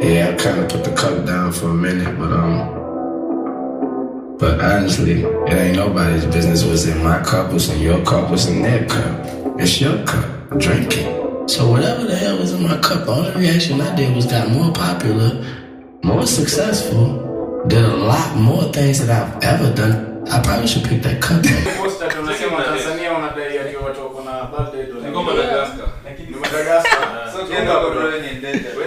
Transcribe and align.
Yeah, 0.00 0.30
I 0.30 0.34
kind 0.36 0.60
of 0.60 0.68
put 0.68 0.84
the 0.84 0.94
cup 0.94 1.24
down 1.24 1.52
for 1.52 1.70
a 1.70 1.74
minute, 1.74 2.18
but 2.18 2.30
um, 2.30 4.36
but 4.38 4.60
honestly, 4.60 5.22
it 5.22 5.52
ain't 5.52 5.76
nobody's 5.76 6.26
business. 6.26 6.64
What's 6.64 6.84
in 6.84 7.02
my 7.02 7.22
cup? 7.22 7.50
What's 7.50 7.70
in 7.70 7.80
your 7.80 8.04
cup? 8.04 8.28
What's 8.30 8.46
in 8.46 8.60
their 8.60 8.86
cup? 8.86 9.58
It's 9.58 9.80
your 9.80 10.04
cup. 10.04 10.58
Drink 10.58 10.98
it. 10.98 11.48
So 11.48 11.70
whatever 11.70 12.04
the 12.04 12.14
hell 12.14 12.36
was 12.38 12.52
in 12.52 12.62
my 12.62 12.76
cup, 12.78 13.06
the 13.06 13.12
only 13.12 13.30
reaction 13.40 13.80
I 13.80 13.94
did 13.96 14.14
was 14.14 14.26
got 14.26 14.50
more 14.50 14.70
popular, 14.70 15.42
more 16.02 16.26
successful, 16.26 17.64
did 17.66 17.82
a 17.82 17.96
lot 17.96 18.36
more 18.36 18.64
things 18.74 18.98
that 19.04 19.08
I've 19.10 19.42
ever 19.44 19.74
done. 19.74 20.28
I 20.28 20.42
probably 20.42 20.66
should 20.66 20.84
pick 20.84 21.00
that 21.02 21.22
cup 21.22 21.38
up. 21.38 21.44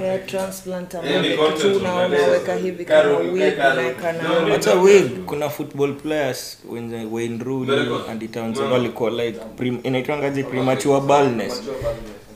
Yeah, 0.00 0.20
ni 1.22 1.28
ambayo 1.28 1.36
content 1.36 1.60
tu 1.72 1.76
unaona 1.78 2.06
unaweza. 2.06 2.30
weka 2.30 2.54
hivi 2.54 2.84
kama 2.84 3.18
wig 3.18 3.32
unaweka 3.32 4.12
na 4.12 4.22
Hata 4.52 4.74
wig 4.74 5.24
kuna 5.26 5.50
football 5.50 5.94
players 5.94 6.58
wenye 6.70 7.06
Wayne 7.12 7.44
Rooney 7.44 7.88
and 8.10 8.30
Townsend 8.32 8.72
walikuwa 8.72 9.10
like 9.10 9.38
inaitwangaje? 9.82 10.42
Premature 10.42 11.00
baldness. 11.00 11.62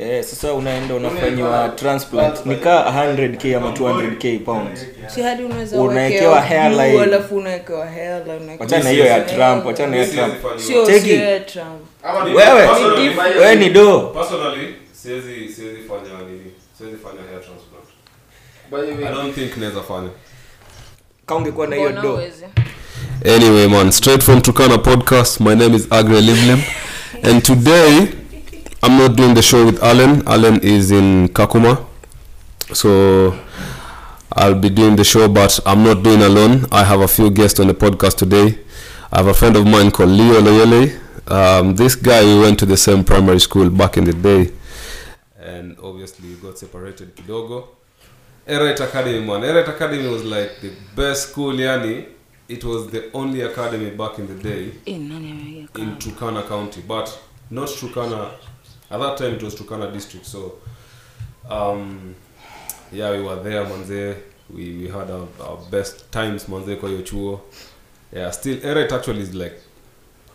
Eh, 0.01 0.23
sasa 0.25 0.53
unaenda 0.53 0.95
unafanyiwa 0.95 1.69
transplant 1.69 2.47
nika 2.47 2.85
100k 2.91 3.57
ama 3.57 3.71
200k 3.71 4.39
pounds. 4.45 4.87
si 5.15 5.23
hadi 5.23 5.43
unaweza 5.45 5.81
Unawekewa 5.81 6.41
hairline. 6.41 7.01
alafu 7.03 7.37
unawekewa 7.37 7.87
hairline 7.87 8.57
Wachana 8.59 8.85
na 8.85 8.91
hiyo 8.91 9.05
ya 9.07 9.21
Trump, 9.21 9.67
wachana 9.67 9.97
na 9.97 10.05
hiyo 10.05 10.17
ya 10.23 10.29
Trump. 10.29 10.61
sio 10.61 10.87
sio 11.01 11.15
ya 11.17 11.41
Trump 11.41 11.81
Wewe, 12.37 12.69
wewe 13.39 13.55
ni 13.55 13.71
do. 13.71 14.01
Personally, 14.01 14.75
siwezi 14.93 15.53
siwezi 15.53 15.79
fanya 15.89 16.23
nini? 16.31 16.53
Siwezi 16.79 16.97
fanya 16.97 17.21
hair 17.31 17.41
transplant. 17.41 17.89
By 18.71 18.77
the 18.77 19.03
way, 19.05 19.13
I 19.13 19.15
don't 19.15 19.35
think 19.35 19.57
naweza 19.57 19.83
fanya. 19.83 20.09
Kama 21.27 21.41
ungekuwa 21.41 21.67
na 21.67 21.77
hiyo 21.77 21.93
do. 21.93 22.21
Anyway, 23.37 23.67
man, 23.69 23.93
straight 23.93 24.23
from 24.23 24.41
Tukana 24.41 24.79
podcast. 24.79 25.41
My 25.41 25.55
name 25.55 25.77
is 25.77 25.87
Agre 25.91 26.21
Livlim, 26.21 26.61
and 27.23 27.43
today 27.43 28.07
I'm 28.83 28.97
not 28.97 29.17
doing 29.17 29.35
the 29.35 29.43
show 29.43 29.65
with 29.67 29.83
Alan. 29.83 30.27
Alan 30.27 30.61
is 30.61 30.91
in 30.93 31.29
Kakuma, 31.29 31.85
so 32.73 33.37
I'll 34.33 34.55
be 34.55 34.71
doing 34.71 34.95
the 34.97 35.05
show, 35.05 35.29
but 35.29 35.59
I'm 35.67 35.83
not 35.83 36.03
doing 36.03 36.23
alone. 36.23 36.65
I 36.71 36.85
have 36.85 37.01
a 37.01 37.09
few 37.09 37.31
guests 37.31 37.59
on 37.59 37.67
the 37.67 37.75
podcast 37.75 38.17
today. 38.19 38.59
I 39.13 39.17
have 39.19 39.27
a 39.27 39.35
friend 39.35 39.57
of 39.57 39.67
mine 39.67 39.91
called 39.91 40.11
Leo 40.11 40.41
Loyele. 40.41 41.01
Um, 41.31 41.75
this 41.75 41.95
guy 41.97 42.25
we 42.25 42.39
went 42.41 42.59
to 42.61 42.67
the 42.67 42.77
same 42.77 43.05
primary 43.05 43.41
school 43.41 43.69
back 43.69 43.97
in 43.97 44.05
the 44.05 44.13
day, 44.15 44.53
and 45.41 45.77
obviously 45.83 46.29
we 46.29 46.35
got 46.37 46.57
separated 46.59 47.15
kidogo 47.17 47.69
Erite 48.47 48.81
Academy 48.81 49.21
man 49.27 49.45
Erite 49.45 49.69
Academy 49.69 50.09
was 50.09 50.25
like 50.25 50.61
the 50.63 50.73
best 50.97 51.31
school 51.31 51.55
yani 51.55 52.07
it 52.49 52.65
was 52.65 52.87
the 52.91 53.11
only 53.13 53.43
academy 53.43 53.91
back 53.91 54.19
in 54.19 54.27
the 54.27 54.35
day 54.43 54.73
nani 54.87 55.69
in 55.77 55.97
Turkana 55.97 56.47
County 56.49 56.81
but 56.89 57.21
not 57.51 57.69
Turkana 57.69 58.31
at 58.91 59.01
that 59.01 59.17
time 59.19 59.35
it 59.35 59.43
was 59.43 59.55
Turkana 59.55 59.93
district 59.93 60.27
so 60.27 60.53
um 61.51 62.15
yeah 62.93 63.11
we 63.13 63.21
were 63.23 63.43
there 63.43 63.65
manze. 63.65 64.17
We, 64.51 64.79
we 64.79 64.89
had 64.89 65.11
our, 65.11 65.29
our 65.41 65.59
best 65.71 66.11
times 66.11 66.49
manze 66.49 66.77
kwa 66.77 66.89
hiyo 66.89 67.03
chuo. 67.03 67.41
Yeah 68.13 68.33
still 68.33 68.67
Erite 68.67 68.95
actually 68.95 69.21
is 69.23 69.35
like 69.35 69.57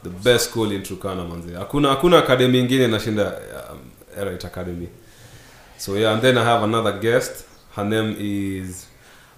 the 0.03 0.09
best 0.09 0.49
school 0.49 0.71
in 0.71 0.83
Turkana 0.83 1.27
manze. 1.27 1.53
Hakuna 1.55 1.89
hakuna 1.89 2.17
academy 2.17 2.59
ingine 2.59 2.87
nashinda 2.87 3.41
um, 3.71 3.79
Erite 4.17 4.47
Academy. 4.47 4.87
So 5.77 5.97
yeah 5.97 6.13
and 6.13 6.21
then 6.21 6.37
I 6.37 6.43
have 6.43 6.63
another 6.63 6.99
guest. 6.99 7.45
Her 7.75 7.85
name 7.85 8.15
is 8.19 8.85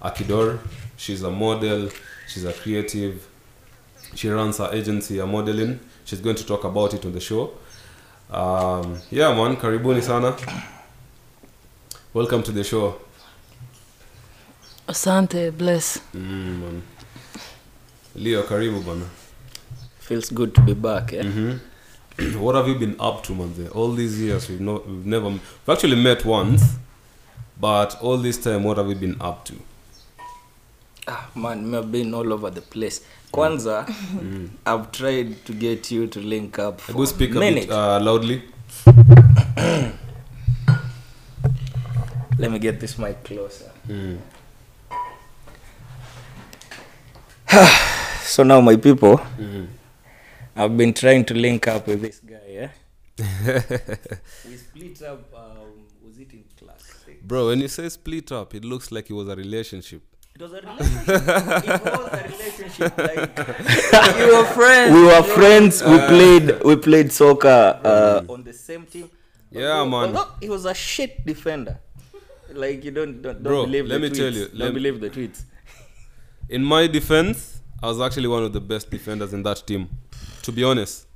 Akidor. 0.02 0.58
She's 0.96 1.22
a 1.22 1.30
model. 1.30 1.88
She's 2.28 2.44
a 2.44 2.52
creative. 2.52 3.14
She 4.14 4.28
runs 4.28 4.58
her 4.58 4.70
agency 4.72 5.18
a 5.20 5.26
modeling 5.26 5.78
she's 6.04 6.20
going 6.20 6.36
to 6.36 6.46
talk 6.46 6.64
about 6.64 6.94
it 6.94 7.04
on 7.04 7.12
the 7.12 7.20
show 7.20 7.50
um, 8.30 8.98
yeah 9.10 9.34
man 9.34 9.56
karibuni 9.56 10.02
sana. 10.02 10.36
Welcome 12.14 12.42
to 12.44 12.52
the 12.52 12.64
show. 12.64 12.94
Asante 14.88 15.50
bless. 15.50 16.00
Mm, 16.14 16.60
man. 16.60 16.82
leo 18.16 18.42
karibu 18.42 18.80
bana 18.80 19.04
Feels 20.00 20.30
good 20.30 20.54
to 20.54 20.60
be 20.60 20.74
back, 20.74 21.12
eh? 21.12 21.24
what 22.38 22.54
have 22.54 22.68
you 22.68 22.78
been 22.78 22.94
up 23.00 23.22
to 23.22 23.32
manze 23.34 23.68
all 23.74 23.92
these 23.92 24.18
years 24.20 24.48
we've, 24.48 24.60
not, 24.60 24.86
we've 24.88 25.04
never 25.04 25.28
we've 25.28 25.68
actually 25.68 25.96
met 25.96 26.24
once 26.24 26.62
but 27.60 28.00
all 28.00 28.16
this 28.16 28.38
time 28.38 28.64
what 28.64 28.78
have 28.78 28.88
you 28.88 28.94
been 28.94 29.16
up 29.20 29.44
to? 29.44 29.54
Ah, 31.08 31.28
man, 31.34 31.74
i've 31.74 31.92
been 31.92 32.14
all 32.14 32.32
over 32.32 32.50
the 32.50 32.60
place. 32.62 33.00
Kwanza, 33.32 33.86
I've 34.66 34.92
tried 34.92 35.44
to 35.46 35.52
get 35.52 35.90
you 35.90 36.06
to 36.06 36.20
link 36.20 36.58
up 36.58 36.80
for 36.80 36.92
go 36.92 37.04
speak 37.04 37.34
a 37.34 37.38
minute. 37.38 37.68
bit 37.68 37.76
uh, 37.76 38.00
loudly 38.00 38.42
Let 42.38 42.50
me 42.50 42.58
get 42.58 42.80
this 42.80 42.98
mic 42.98 43.24
closer. 43.24 43.70
Mm. 43.88 44.18
So 48.26 48.42
now, 48.42 48.60
my 48.60 48.76
people, 48.76 49.18
I've 50.54 50.76
been 50.76 50.92
trying 50.92 51.24
to 51.26 51.34
link 51.34 51.66
up 51.68 51.86
with 51.86 52.02
this 52.02 52.18
guy, 52.20 52.36
yeah? 52.48 52.68
we 54.46 54.56
split 54.56 55.00
up, 55.02 55.32
um, 55.34 55.86
was 56.04 56.18
it 56.18 56.32
in 56.32 56.44
class 56.58 56.96
bro 57.22 57.48
when 57.48 57.60
you 57.60 57.68
say 57.68 57.88
split 57.88 58.30
up 58.30 58.54
it 58.54 58.62
looks 58.62 58.92
like 58.92 59.08
it 59.08 59.14
was 59.14 59.26
a 59.26 59.34
relationship 59.34 60.02
It 60.38 60.42
was 60.42 60.52
a 60.52 60.60
relationship. 60.60 61.08
it 61.08 61.82
was 61.82 62.12
a 62.12 62.28
relationship. 62.28 62.98
Like, 62.98 64.18
you 64.18 64.36
were 64.36 64.44
friends 64.44 64.92
we 64.94 65.02
were 65.02 65.22
friends. 65.22 65.82
We 65.82 65.98
played. 66.12 66.62
We 66.62 66.76
played 66.76 67.10
soccer 67.10 67.80
uh, 67.82 68.22
on 68.28 68.44
the 68.44 68.52
same 68.52 68.84
team. 68.84 69.08
Yeah, 69.50 69.78
Although- 69.78 69.90
man. 69.90 70.16
although 70.16 70.30
he 70.40 70.50
was 70.50 70.66
a 70.66 70.74
shit 70.74 71.24
defender. 71.24 71.78
Like 72.52 72.84
you 72.84 72.90
don't 72.90 73.22
don't, 73.22 73.42
don't 73.42 73.42
Bro, 73.42 73.64
believe 73.66 73.86
let 73.86 73.94
the 73.94 74.00
me 74.00 74.10
tweets. 74.10 74.16
tell 74.18 74.32
you, 74.32 74.48
Don't 74.48 74.58
let- 74.58 74.74
believe 74.74 75.00
the 75.00 75.08
tweets. 75.10 75.42
in 76.50 76.62
my 76.62 76.86
defense, 76.86 77.60
I 77.82 77.86
was 77.86 77.98
actually 78.00 78.28
one 78.28 78.42
of 78.44 78.52
the 78.52 78.60
best 78.60 78.90
defenders 78.90 79.32
in 79.32 79.42
that 79.44 79.66
team. 79.66 79.88
To 80.42 80.52
be 80.52 80.62
honest, 80.64 81.06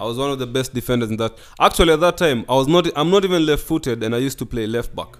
I 0.00 0.04
was 0.04 0.18
one 0.18 0.30
of 0.30 0.38
the 0.40 0.46
best 0.46 0.74
defenders 0.74 1.10
in 1.10 1.16
that. 1.18 1.32
Actually, 1.60 1.92
at 1.92 2.00
that 2.00 2.16
time, 2.16 2.44
I 2.48 2.54
was 2.54 2.66
not. 2.66 2.88
I'm 2.96 3.10
not 3.10 3.24
even 3.24 3.46
left-footed, 3.46 4.02
and 4.02 4.12
I 4.14 4.18
used 4.18 4.38
to 4.40 4.46
play 4.46 4.66
left 4.66 4.94
back. 4.94 5.16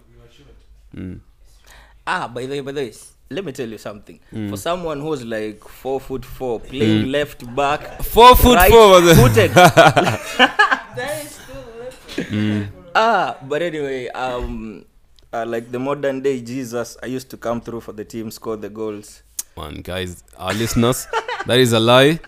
Ah, 2.06 2.28
by 2.28 2.42
the 2.46 2.49
way, 2.54 2.60
by 2.60 2.72
the 2.72 2.81
way, 2.82 2.92
let 3.31 3.44
me 3.44 3.52
tell 3.52 3.69
you 3.69 3.78
something. 3.78 4.20
For 4.50 4.56
someone 4.56 5.00
who's 5.00 5.25
like 5.25 5.62
four 5.67 6.00
foot 6.00 6.25
four, 6.25 6.61
playing 6.61 7.11
left 7.11 7.44
back, 7.55 8.02
Four 8.02 8.37
foot 8.37 8.56
right 8.56 8.70
four 8.70 9.00
was 9.02 9.19
footed. 9.19 9.50
that 9.52 11.23
is 11.25 11.31
still 11.31 12.67
ah, 12.94 13.37
but 13.43 13.62
anyway, 13.62 14.08
um, 14.08 14.84
uh, 15.32 15.44
like 15.46 15.70
the 15.70 15.78
modern 15.78 16.20
day 16.23 16.40
Jesus, 16.40 16.96
I 17.02 17.06
used 17.06 17.31
to 17.31 17.37
come 17.37 17.61
through 17.61 17.81
for 17.81 17.93
the 17.93 18.05
team, 18.05 18.31
score 18.31 18.56
the 18.56 18.69
goals. 18.70 19.23
Man, 19.56 19.76
guys, 19.82 20.23
our 20.37 20.52
listeners, 20.55 21.06
that 21.46 21.58
is 21.58 21.73
a 21.73 21.81
lie. 21.81 22.20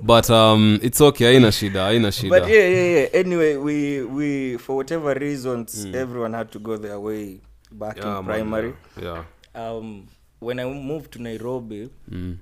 But 0.00 0.28
um, 0.30 0.78
it's 0.82 1.00
okay. 1.00 1.34
Aina 1.36 1.48
shida, 1.48 1.90
aina 1.90 2.08
shida. 2.08 2.28
But 2.28 2.48
yeah, 2.48 2.66
yeah, 2.68 3.00
yeah. 3.00 3.06
Anyway, 3.14 3.56
we 3.56 4.02
we 4.04 4.56
for 4.58 4.76
whatever 4.76 5.14
reasons, 5.14 5.86
everyone 5.94 6.34
had 6.34 6.52
to 6.52 6.58
go 6.58 6.76
their 6.76 7.00
way 7.00 7.40
back 7.72 7.96
Yeah, 7.96 8.02
in 8.02 8.12
man, 8.14 8.24
primary. 8.24 8.74
Yeah. 9.00 9.24
Um, 9.54 10.06
when 10.40 10.58
I 10.60 10.64
moved 10.64 11.12
to 11.12 11.22
Nairobi, 11.22 11.90
Mm. 12.10 12.36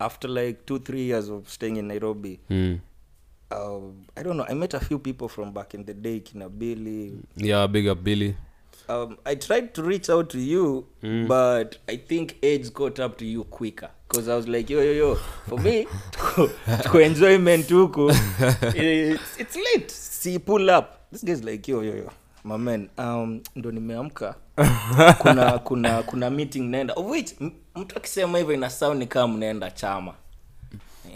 after 0.00 0.28
like 0.28 0.66
two 0.66 0.78
three 0.78 1.02
years 1.04 1.28
of 1.28 1.48
staying 1.48 1.76
in 1.76 1.88
Nairobi, 1.88 2.40
Mm. 2.50 2.80
um, 3.50 4.04
I 4.16 4.22
don't 4.22 4.36
know. 4.36 4.46
I 4.48 4.54
met 4.54 4.74
a 4.74 4.80
few 4.80 4.98
people 4.98 5.28
from 5.28 5.52
back 5.52 5.74
in 5.74 5.84
the 5.84 5.94
day, 5.94 6.20
Kina 6.20 6.48
Billy. 6.48 7.12
Yeah, 7.36 7.66
big 7.66 7.86
up 7.88 8.02
Billy. 8.04 8.36
Um, 8.88 9.16
I 9.24 9.34
tried 9.36 9.72
to 9.74 9.82
reach 9.82 10.10
out 10.10 10.28
to 10.30 10.38
you, 10.38 10.86
Mm. 11.02 11.26
but 11.28 11.78
I 11.88 11.96
think 11.96 12.36
age 12.42 12.72
got 12.72 12.98
up 13.00 13.16
to 13.18 13.24
you 13.24 13.44
quicker. 13.44 13.90
Because 14.08 14.28
I 14.28 14.36
was 14.36 14.46
like, 14.46 14.68
yo, 14.70 14.80
yo, 14.82 14.92
yo, 14.92 15.14
for 15.48 15.58
me, 15.58 15.86
to 16.92 16.98
enjoyment 16.98 17.66
huku, 17.68 18.10
it's, 18.74 19.40
it's 19.40 19.56
late. 19.56 19.90
See, 19.90 20.38
pull 20.38 20.70
up. 20.70 21.06
This 21.10 21.22
guy's 21.24 21.42
like, 21.42 21.66
yo, 21.66 21.80
yo, 21.80 21.94
yo. 21.94 22.10
My 22.44 22.56
man, 22.58 22.90
um, 22.98 23.40
ndo 23.56 23.70
nimeamka 23.72 24.34
kuna 25.18 25.58
kuna 25.58 26.02
kuna 26.02 26.30
meeting 26.30 26.70
naenda. 26.70 26.94
Of 26.94 27.10
which 27.10 27.32
m- 27.40 27.50
mtu 27.76 27.96
akisema 27.96 28.38
hivyo 28.38 28.54
ina 28.54 28.70
sound 28.70 28.98
ni 28.98 29.06
kama 29.06 29.34
mnaenda 29.34 29.70
chama. 29.70 30.14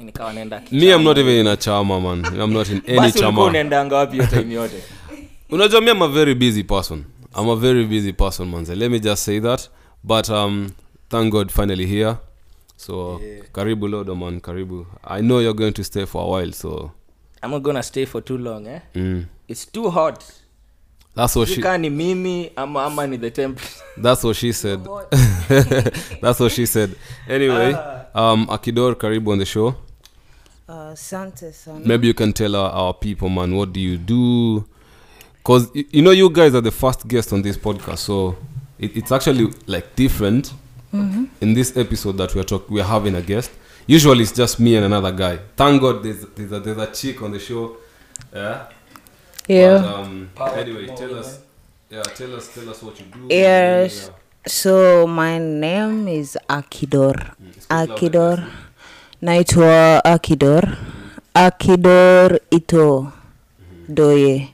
Nikawa 0.05 0.33
naenda 0.33 0.63
Me, 0.71 0.87
I'm 0.95 1.03
not 1.03 1.19
even 1.19 1.35
in 1.41 1.47
a 1.47 1.57
chama, 1.57 2.01
man. 2.01 2.25
I'm 2.41 2.53
not 2.53 2.69
in 2.69 2.77
any 2.89 2.97
basi 2.97 3.19
ulikuwa 3.19 3.33
chama. 3.33 3.45
unaendanga 3.45 3.97
wapi 3.97 4.13
hiyo 4.13 4.27
time 4.27 4.55
yote? 4.55 4.83
Unajua 5.51 5.81
me 5.81 5.91
i'm 5.91 6.03
a 6.03 6.09
very 6.09 6.35
busy 6.35 6.63
person. 6.65 7.05
I'm 7.41 7.49
a 7.49 7.57
very 7.57 7.85
busy 7.85 8.13
person 8.13 8.49
manze. 8.49 8.75
Let 8.75 8.91
me 8.91 9.01
just 9.01 9.23
say 9.25 9.41
that. 9.41 9.71
But 10.05 10.29
um 10.31 10.71
thank 11.09 11.33
god 11.33 11.51
finally 11.51 11.87
here. 11.87 12.17
So 12.77 13.21
karibu 13.53 13.89
lodo 13.89 14.15
man. 14.15 14.41
Karibu. 14.41 14.87
I 15.05 15.21
know 15.23 15.41
you're 15.41 15.55
going 15.59 15.73
to 15.73 15.85
stay 15.85 16.07
for 16.07 16.23
a 16.23 16.27
while 16.41 16.53
so. 16.53 16.91
I'm 17.43 17.51
not 17.51 17.63
gonna 17.63 17.83
stay 17.83 18.05
for 18.07 18.21
too 18.25 18.39
long 18.39 18.67
eh? 18.67 18.81
Mm. 18.95 19.25
it's 19.49 19.67
too 19.73 19.91
hot 19.91 20.25
that's 21.19 21.35
what 21.35 21.49
she 21.49 21.61
ni 21.79 21.91
mimi 21.91 22.51
ama 22.57 22.85
ama 22.85 23.07
ni 23.07 23.17
the 23.17 23.31
that's 23.97 24.23
what 24.23 24.37
she 24.37 24.53
said. 24.53 24.81
That's 26.23 26.39
what 26.39 26.53
she 26.53 26.65
said. 26.67 26.95
Anyway 27.29 27.73
um 28.15 28.47
akidor 28.49 28.95
karibu 28.95 29.33
on 29.33 29.39
the 29.39 29.45
show. 29.45 29.75
Uh, 30.69 30.95
Sante 30.95 31.53
sana. 31.53 31.81
maybe 31.85 32.07
you 32.07 32.15
can 32.15 32.33
tell 32.33 32.55
our, 32.55 32.71
our 32.71 32.95
people 32.95 33.29
man 33.29 33.57
what 33.57 33.73
do 33.73 33.81
you 33.81 33.99
do? 33.99 34.65
Because 35.39 35.69
you, 35.75 35.85
you 35.91 36.03
know 36.03 36.13
you 36.13 36.31
guys 36.31 36.55
are 36.55 36.61
the 36.61 36.71
first 36.71 37.09
guest 37.09 37.33
on 37.33 37.43
this 37.43 37.57
podcast 37.57 37.99
so 37.99 38.37
it, 38.79 38.97
it's 38.97 39.11
actually 39.11 39.53
like 39.67 39.97
different. 39.97 40.53
In 40.93 41.53
this 41.55 41.77
episode 41.77 42.17
that 42.19 42.35
we're 42.35 42.45
talk 42.45 42.71
we're 42.71 42.85
having 42.85 43.17
a 43.17 43.23
guest 43.23 43.51
usually 43.89 44.23
it's 44.23 44.33
just 44.33 44.61
me 44.61 44.77
and 44.77 44.85
another 44.85 45.11
guy. 45.11 45.39
Thank 45.57 45.83
god 45.83 46.05
there's 46.05 46.25
there's 46.37 46.53
a, 46.53 46.61
there's 46.61 46.79
a 46.79 46.87
chick 46.93 47.23
on 47.23 47.33
the 47.33 47.41
show. 47.41 47.77
Yeah 48.33 48.69
Yeah. 49.49 49.79
but, 49.81 49.95
um 49.95 50.31
anyway 50.61 50.87
tell 50.95 51.15
us 51.19 51.41
yeah 51.91 52.03
tell 52.03 52.35
us 52.37 52.53
tell 52.55 52.69
us 52.69 52.83
what 52.83 52.99
you 53.01 53.07
do 53.07 53.35
Yes. 53.35 54.11
So 54.47 55.07
my 55.07 55.39
name 55.39 56.09
is 56.09 56.37
Akidor. 56.49 57.17
speak 57.59 57.69
louder, 57.69 57.93
Akidor. 57.93 58.37
Naitwa 59.23 60.01
Akidor. 60.05 60.77
Akidor 61.35 62.39
Ito 62.51 63.13
Doye. 63.89 64.53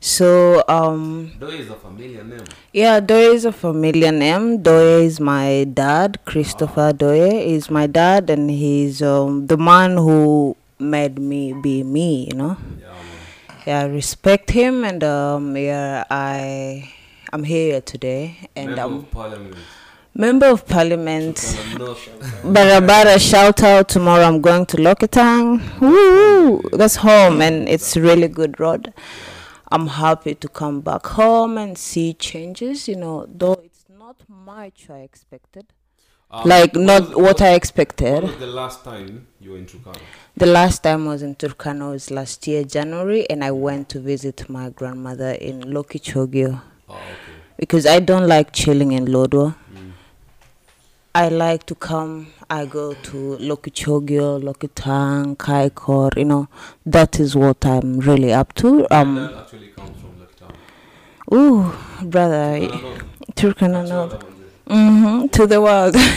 So 0.00 0.62
um 0.68 1.32
Doe 1.38 1.48
is 1.48 1.68
a 1.70 1.74
familiar 1.76 2.24
name 2.24 2.44
yeah, 2.72 3.00
Doye 3.00 3.32
is 3.34 3.44
a 3.46 3.52
familiar 3.52 4.12
name. 4.12 4.58
Doye 4.62 5.04
is 5.04 5.18
my 5.18 5.64
dad. 5.64 6.18
Christopher 6.26 6.92
Doye 6.92 7.44
is 7.46 7.70
my 7.70 7.86
dad 7.86 8.28
and 8.28 8.50
he's 8.50 9.00
um 9.02 9.46
the 9.46 9.56
man 9.56 9.96
who 9.96 10.56
made 10.78 11.18
me 11.18 11.52
be 11.54 11.82
me, 11.82 12.28
you 12.30 12.36
know. 12.36 12.56
yeah 12.80 12.92
man 12.92 13.05
Yeah, 13.66 13.80
I 13.80 13.86
respect 13.86 14.50
him 14.50 14.84
and 14.84 15.02
um 15.02 15.56
yeah, 15.56 16.04
I 16.08 16.92
I'm 17.32 17.42
here 17.42 17.80
today 17.80 18.48
and 18.54 18.68
member 18.76 18.82
I'm 18.82 18.94
of 18.98 19.10
parliament 19.10 19.56
member 20.14 20.46
of 20.46 20.66
parliament. 20.66 21.36
Barabara 22.44 23.18
shout 23.18 23.62
out 23.64 23.88
tomorrow 23.88 24.22
I'm 24.24 24.40
going 24.40 24.66
to 24.66 24.76
Lokitaung. 24.76 25.80
Woo! 25.80 26.62
That's 26.72 26.96
home 26.96 27.42
and 27.42 27.68
it's 27.68 27.96
really 27.96 28.28
good 28.28 28.60
road. 28.60 28.94
I'm 29.72 29.88
happy 29.88 30.36
to 30.36 30.48
come 30.48 30.80
back 30.80 31.04
home 31.06 31.58
and 31.58 31.76
see 31.76 32.14
changes, 32.14 32.86
you 32.86 32.94
know, 32.96 33.26
though 33.28 33.60
it's 33.64 33.84
not 33.90 34.16
much 34.28 34.88
I 34.88 34.98
expected. 35.00 35.66
Um, 36.30 36.48
Like 36.48 36.74
not 36.74 37.08
was- 37.08 37.16
what 37.16 37.40
I 37.40 37.54
expected. 37.54 38.22
was 38.24 38.36
the 38.36 38.46
last 38.46 38.84
time 38.84 39.26
you 39.40 39.52
were 39.52 39.58
in 39.58 39.66
Turkana? 39.66 40.00
The 40.36 40.46
last 40.46 40.82
time 40.82 41.06
I 41.06 41.12
was 41.12 41.22
in 41.22 41.34
Turkana 41.36 41.90
was 41.92 42.10
last 42.10 42.46
year 42.46 42.64
January 42.64 43.28
and 43.30 43.42
I 43.44 43.52
went 43.52 43.88
to 43.90 44.00
visit 44.00 44.48
my 44.50 44.68
grandmother 44.70 45.30
in 45.30 45.62
Lokichogio 45.62 46.60
Oh, 46.88 46.94
okay. 46.94 47.02
because 47.58 47.86
I 47.86 48.00
don't 48.00 48.26
like 48.26 48.52
chilling 48.52 48.92
in 48.92 49.06
Lodwar. 49.06 49.54
I 51.14 51.28
like 51.28 51.64
to 51.66 51.74
come. 51.74 52.26
I 52.50 52.66
go 52.66 52.92
to 52.92 53.38
Lokichogio, 53.40 54.38
Lokitaung, 54.42 55.36
Kaikor. 55.38 56.10
You 56.18 56.24
know, 56.26 56.48
that 56.84 57.18
is 57.18 57.34
what 57.34 57.64
I'm 57.64 58.00
really 58.00 58.34
up 58.34 58.52
to. 58.56 58.86
Um, 58.94 59.16
actually 59.38 59.68
comes 59.68 59.96
from 59.98 60.12
Lakitama. 60.20 61.32
ooh, 61.32 61.72
brother, 62.10 62.68
Turkana 63.34 63.88
North. 63.88 64.22
Mm-hmm, 64.66 65.28
to 65.28 65.46
the 65.46 65.60
world. 65.60 65.94
That's 65.94 66.14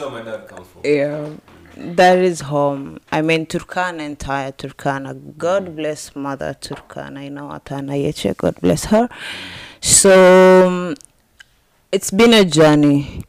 where 0.00 0.10
my 0.10 0.22
dad 0.22 0.46
comes 0.46 0.68
from. 0.68 0.82
yeah, 0.84 1.30
that 1.76 2.18
is 2.18 2.40
home. 2.40 3.00
I 3.10 3.22
mean, 3.22 3.46
Turkana, 3.46 4.00
entire 4.00 4.52
Turkana. 4.52 5.36
God 5.38 5.74
bless 5.74 6.14
Mother 6.14 6.54
Turkana. 6.60 7.24
You 7.24 7.30
know, 7.30 7.48
Atana 7.48 7.92
Yeche. 7.92 8.36
God 8.36 8.60
bless 8.60 8.84
her. 8.86 9.08
So 9.80 10.66
um, 10.66 10.94
it's 11.90 12.10
been 12.10 12.34
a 12.34 12.44
journey. 12.44 13.24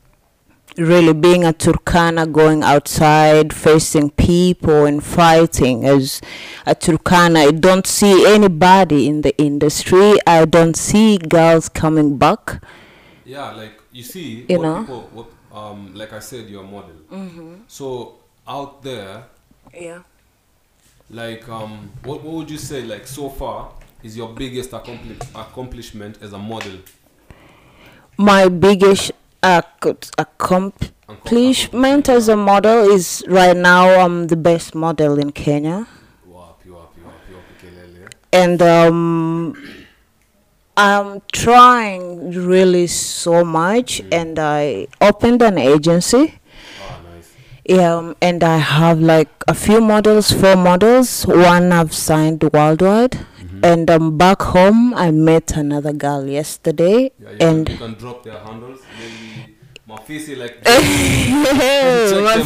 Really, 0.76 1.14
being 1.14 1.46
a 1.46 1.54
Turkana, 1.54 2.30
going 2.30 2.64
outside, 2.64 3.54
facing 3.54 4.10
people, 4.10 4.86
and 4.86 5.04
fighting. 5.04 5.86
As 5.86 6.20
a 6.66 6.76
Turkana, 6.76 7.48
I 7.48 7.52
don't 7.52 7.86
see 7.88 8.26
anybody 8.26 9.08
in 9.08 9.22
the 9.22 9.38
industry. 9.38 10.18
I 10.28 10.46
don't 10.46 10.76
see 10.76 11.20
girls 11.20 11.70
coming 11.70 12.18
back. 12.18 12.62
Yeah, 13.26 13.52
like 13.52 13.80
you 13.92 14.04
see, 14.04 14.46
You 14.50 14.60
what 14.60 14.64
know? 14.66 14.80
people, 14.82 15.10
what, 15.14 15.28
um, 15.58 15.94
like 15.96 16.12
I 16.14 16.20
said, 16.20 16.48
you're 16.50 16.64
a 16.64 16.68
model. 16.68 16.96
So 17.68 18.16
out 18.48 18.84
there, 18.84 19.24
Yeah. 19.74 20.00
like, 21.10 21.48
um, 21.48 21.90
what, 22.04 22.22
what 22.24 22.34
would 22.36 22.50
you 22.52 22.58
say, 22.58 22.82
like, 22.84 23.08
so 23.08 23.30
far, 23.30 23.72
is 24.04 24.18
your 24.18 24.30
biggest 24.34 24.74
accompli- 24.74 25.18
accomplishment 25.36 26.18
as 26.22 26.34
a 26.34 26.38
model? 26.38 26.78
my 28.18 28.48
biggest 28.48 29.12
ac- 29.44 29.96
accomplishment 30.20 32.08
as 32.10 32.28
a 32.30 32.36
model 32.38 32.92
is 32.92 33.24
right 33.28 33.58
now 33.58 33.90
I'm 34.06 34.28
the 34.28 34.36
best 34.36 34.76
model 34.76 35.18
in 35.18 35.32
Kenya 35.32 35.88
and 38.32 38.62
um 38.62 39.56
I'm 40.76 41.22
trying 41.32 42.32
really 42.32 42.88
so 42.88 43.44
much 43.46 44.02
and 44.12 44.40
I 44.40 44.88
opened 45.00 45.42
an 45.44 45.58
agency 45.60 46.40
Ah, 46.82 47.00
nice. 47.14 47.30
yeah, 47.64 47.94
um, 47.96 48.16
and 48.22 48.44
I 48.44 48.58
have 48.58 49.00
like 49.00 49.30
a 49.48 49.54
few 49.54 49.80
models, 49.82 50.32
four 50.32 50.56
models. 50.56 51.24
One 51.28 51.72
I've 51.72 51.94
signed 51.94 52.42
worldwide, 52.52 53.20
and 53.62 53.90
um, 53.92 54.18
back 54.18 54.42
home 54.42 54.94
I 54.96 55.12
met 55.12 55.56
another 55.56 55.94
girl 55.94 56.26
yesterday, 56.28 57.12
Yeah, 57.20 57.30
you, 57.32 57.38
and 57.40 57.66
can, 57.68 57.76
you 57.76 57.80
can 57.86 57.94
drop 57.94 58.24
their 58.24 58.40
handles. 58.40 58.80
Maybe 59.00 59.56
Mafisi, 59.88 60.36
like, 60.38 60.64
them 60.64 60.74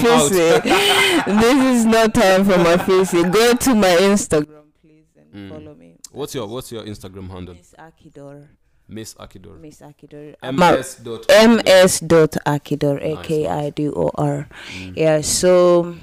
out. 0.06 0.32
this 1.42 1.80
is 1.80 1.86
not 1.86 2.14
time 2.14 2.44
for 2.44 2.58
my 2.58 2.78
face. 2.78 3.14
Go 3.14 3.54
to 3.56 3.76
my 3.76 3.96
Instagram, 4.12 4.66
please, 4.82 5.06
and 5.16 5.28
Mm. 5.34 5.50
follow 5.50 5.76
me. 5.76 5.87
What's 6.18 6.34
your 6.36 6.48
what's 6.48 6.72
your 6.72 6.84
Instagram 6.84 7.30
handle? 7.30 7.56
Miss 7.56 7.74
Akidor. 7.78 8.48
Miss 8.90 9.14
Akidor. 9.16 9.60
Miss 9.60 9.82
Akidor. 9.82 10.36
MS. 10.42 10.96
Dot 11.04 11.26
ms 11.30 12.00
dot 12.02 12.34
akidor 12.46 12.98
a 13.04 13.14
k 13.22 13.46
i 13.48 13.70
d 13.70 13.90
o 13.90 14.10
r 14.18 14.48
yeah 14.96 15.20
so 15.22 15.94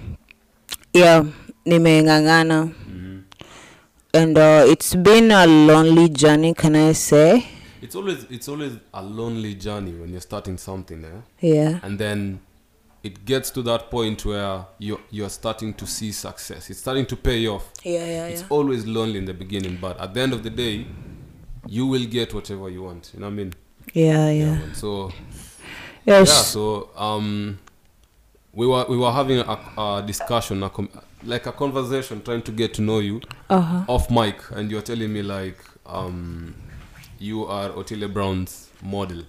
yeah 0.92 1.24
nimeng'ang'ana 1.66 2.70
Mhm. 2.86 3.24
and 4.12 4.36
uh, 4.38 4.64
it's 4.68 4.94
been 4.94 5.30
a 5.32 5.46
lonely 5.46 6.08
journey 6.08 6.52
can 6.54 6.76
i 6.76 6.92
say 6.92 7.46
It's 7.84 7.96
always 7.96 8.24
it's 8.30 8.48
always 8.48 8.72
a 8.94 9.02
lonely 9.02 9.54
journey 9.54 9.92
when 9.92 10.08
you're 10.12 10.20
starting 10.24 10.56
something, 10.56 11.04
eh? 11.04 11.20
yeah 11.40 11.80
and 11.84 11.98
then 12.00 12.40
it 13.04 13.24
gets 13.26 13.50
to 13.50 13.62
that 13.62 13.90
point 13.90 14.24
where 14.24 14.64
you're 14.78 15.00
you're 15.10 15.30
starting 15.30 15.74
to 15.74 15.86
see 15.86 16.10
success. 16.12 16.70
It's 16.70 16.80
starting 16.80 17.06
to 17.06 17.16
pay 17.16 17.46
off. 17.46 17.70
yeah 17.84 18.04
yeah 18.06 18.26
It's 18.26 18.40
yeah 18.40 18.46
always 18.50 18.86
lonely 18.86 19.18
in 19.18 19.26
the 19.26 19.34
beginning, 19.34 19.78
but 19.80 20.00
at 20.00 20.14
the 20.14 20.20
end 20.20 20.32
of 20.32 20.42
the 20.42 20.50
day, 20.50 20.86
you 21.66 21.86
will 21.86 22.06
get 22.06 22.32
whatever 22.34 22.68
you 22.70 22.82
want. 22.82 23.10
You 23.14 23.20
know 23.20 23.26
what 23.26 23.32
I 23.32 23.36
mean? 23.36 23.52
yeah 23.92 24.30
yeah 24.30 24.56
man. 24.56 24.74
So 24.74 25.12
yes 26.06 26.28
yeah, 26.28 26.42
so 26.42 26.90
um, 26.96 27.58
we 28.52 28.66
were 28.66 28.84
we 28.88 28.96
were 28.96 29.12
having 29.12 29.38
a, 29.40 29.58
a 29.78 30.02
discussion, 30.06 30.62
a 30.62 30.70
com- 30.70 30.90
like 31.22 31.46
a 31.46 31.52
conversation, 31.52 32.22
trying 32.22 32.42
to 32.42 32.52
get 32.52 32.74
to 32.74 32.82
know 32.82 32.98
you 33.00 33.20
uh-huh 33.50 33.84
off 33.88 34.10
mic, 34.10 34.36
and 34.52 34.70
you're 34.70 34.82
telling 34.82 35.12
me 35.12 35.22
like 35.22 35.58
um, 35.86 36.54
you 37.18 37.44
are 37.46 37.68
Otile 37.70 38.12
Brown's 38.12 38.70
model. 38.82 39.24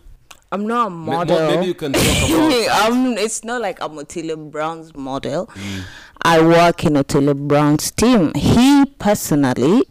I'm 0.52 0.66
not 0.68 0.88
a 0.88 0.90
model 0.90 1.40
Maybe 1.52 1.66
you 1.68 1.74
can 1.74 1.94
talk 1.94 2.02
about. 2.04 2.92
um, 2.92 3.18
it's 3.18 3.44
not 3.44 3.62
like 3.62 3.82
I'm 3.82 3.92
Otile 3.98 4.52
Brown's 4.52 4.96
model. 4.96 5.50
I 6.22 6.42
work 6.42 6.84
in 6.86 6.94
Otile 6.94 7.36
Brown's 7.48 7.92
team. 7.92 8.34
He 8.36 8.86
personally 9.00 9.84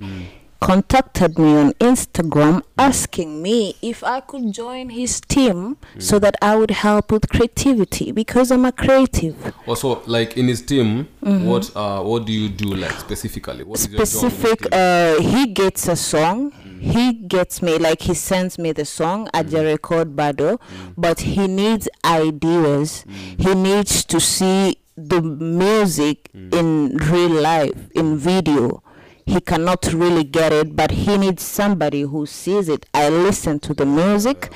contacted 0.61 1.38
me 1.38 1.54
on 1.56 1.73
Instagram 1.75 2.62
asking 2.78 3.42
me 3.42 3.76
if 3.82 4.02
I 4.02 4.20
could 4.20 4.50
join 4.52 4.88
his 4.88 5.20
team 5.20 5.76
so 5.99 6.18
that 6.20 6.37
I 6.40 6.56
would 6.56 6.70
help 6.70 7.12
with 7.12 7.28
creativity 7.28 8.12
because 8.12 8.50
I'm 8.50 8.64
a 8.64 8.73
creative. 8.73 9.37
Also, 9.66 10.02
like 10.06 10.38
in 10.38 10.49
his 10.49 10.62
team, 10.62 11.06
what 11.20 11.70
uh, 11.76 12.00
what 12.02 12.25
do 12.25 12.32
you 12.32 12.49
do 12.49 12.75
like 12.75 12.92
specifically? 12.99 13.64
What 13.64 13.78
is 13.78 13.88
your 13.88 13.99
job 13.99 14.00
in 14.00 14.06
his 14.06 14.14
Mm-hmm. 14.14 14.28
specific 14.30 14.73
uh 14.73 15.20
he 15.20 15.46
gets 15.52 15.87
a 15.88 15.96
song 15.96 16.52
he 16.84 17.12
gets 17.12 17.62
me 17.62 17.78
like 17.78 18.02
he 18.02 18.14
sends 18.14 18.58
me 18.58 18.72
the 18.72 18.84
song 18.84 19.28
at 19.32 19.50
the 19.50 19.58
mm. 19.58 19.72
record 19.72 20.14
bado 20.14 20.58
mm. 20.58 20.94
but 20.96 21.20
he 21.20 21.46
needs 21.48 21.88
ideas. 22.04 23.04
Mm. 23.08 23.40
He 23.40 23.54
needs 23.54 24.04
to 24.04 24.20
see 24.20 24.76
the 24.96 25.20
music 25.22 26.30
in 26.34 26.96
real 26.98 27.30
life 27.30 27.90
in 27.94 28.16
video. 28.18 28.82
He 29.26 29.40
cannot 29.40 29.92
really 29.92 30.24
get 30.24 30.52
it 30.52 30.76
but 30.76 30.90
he 30.90 31.16
needs 31.16 31.42
somebody 31.42 32.02
who 32.02 32.26
sees 32.26 32.68
it. 32.68 32.86
I 32.92 33.08
listen 33.08 33.60
to 33.60 33.74
the 33.74 33.86
music. 33.86 34.52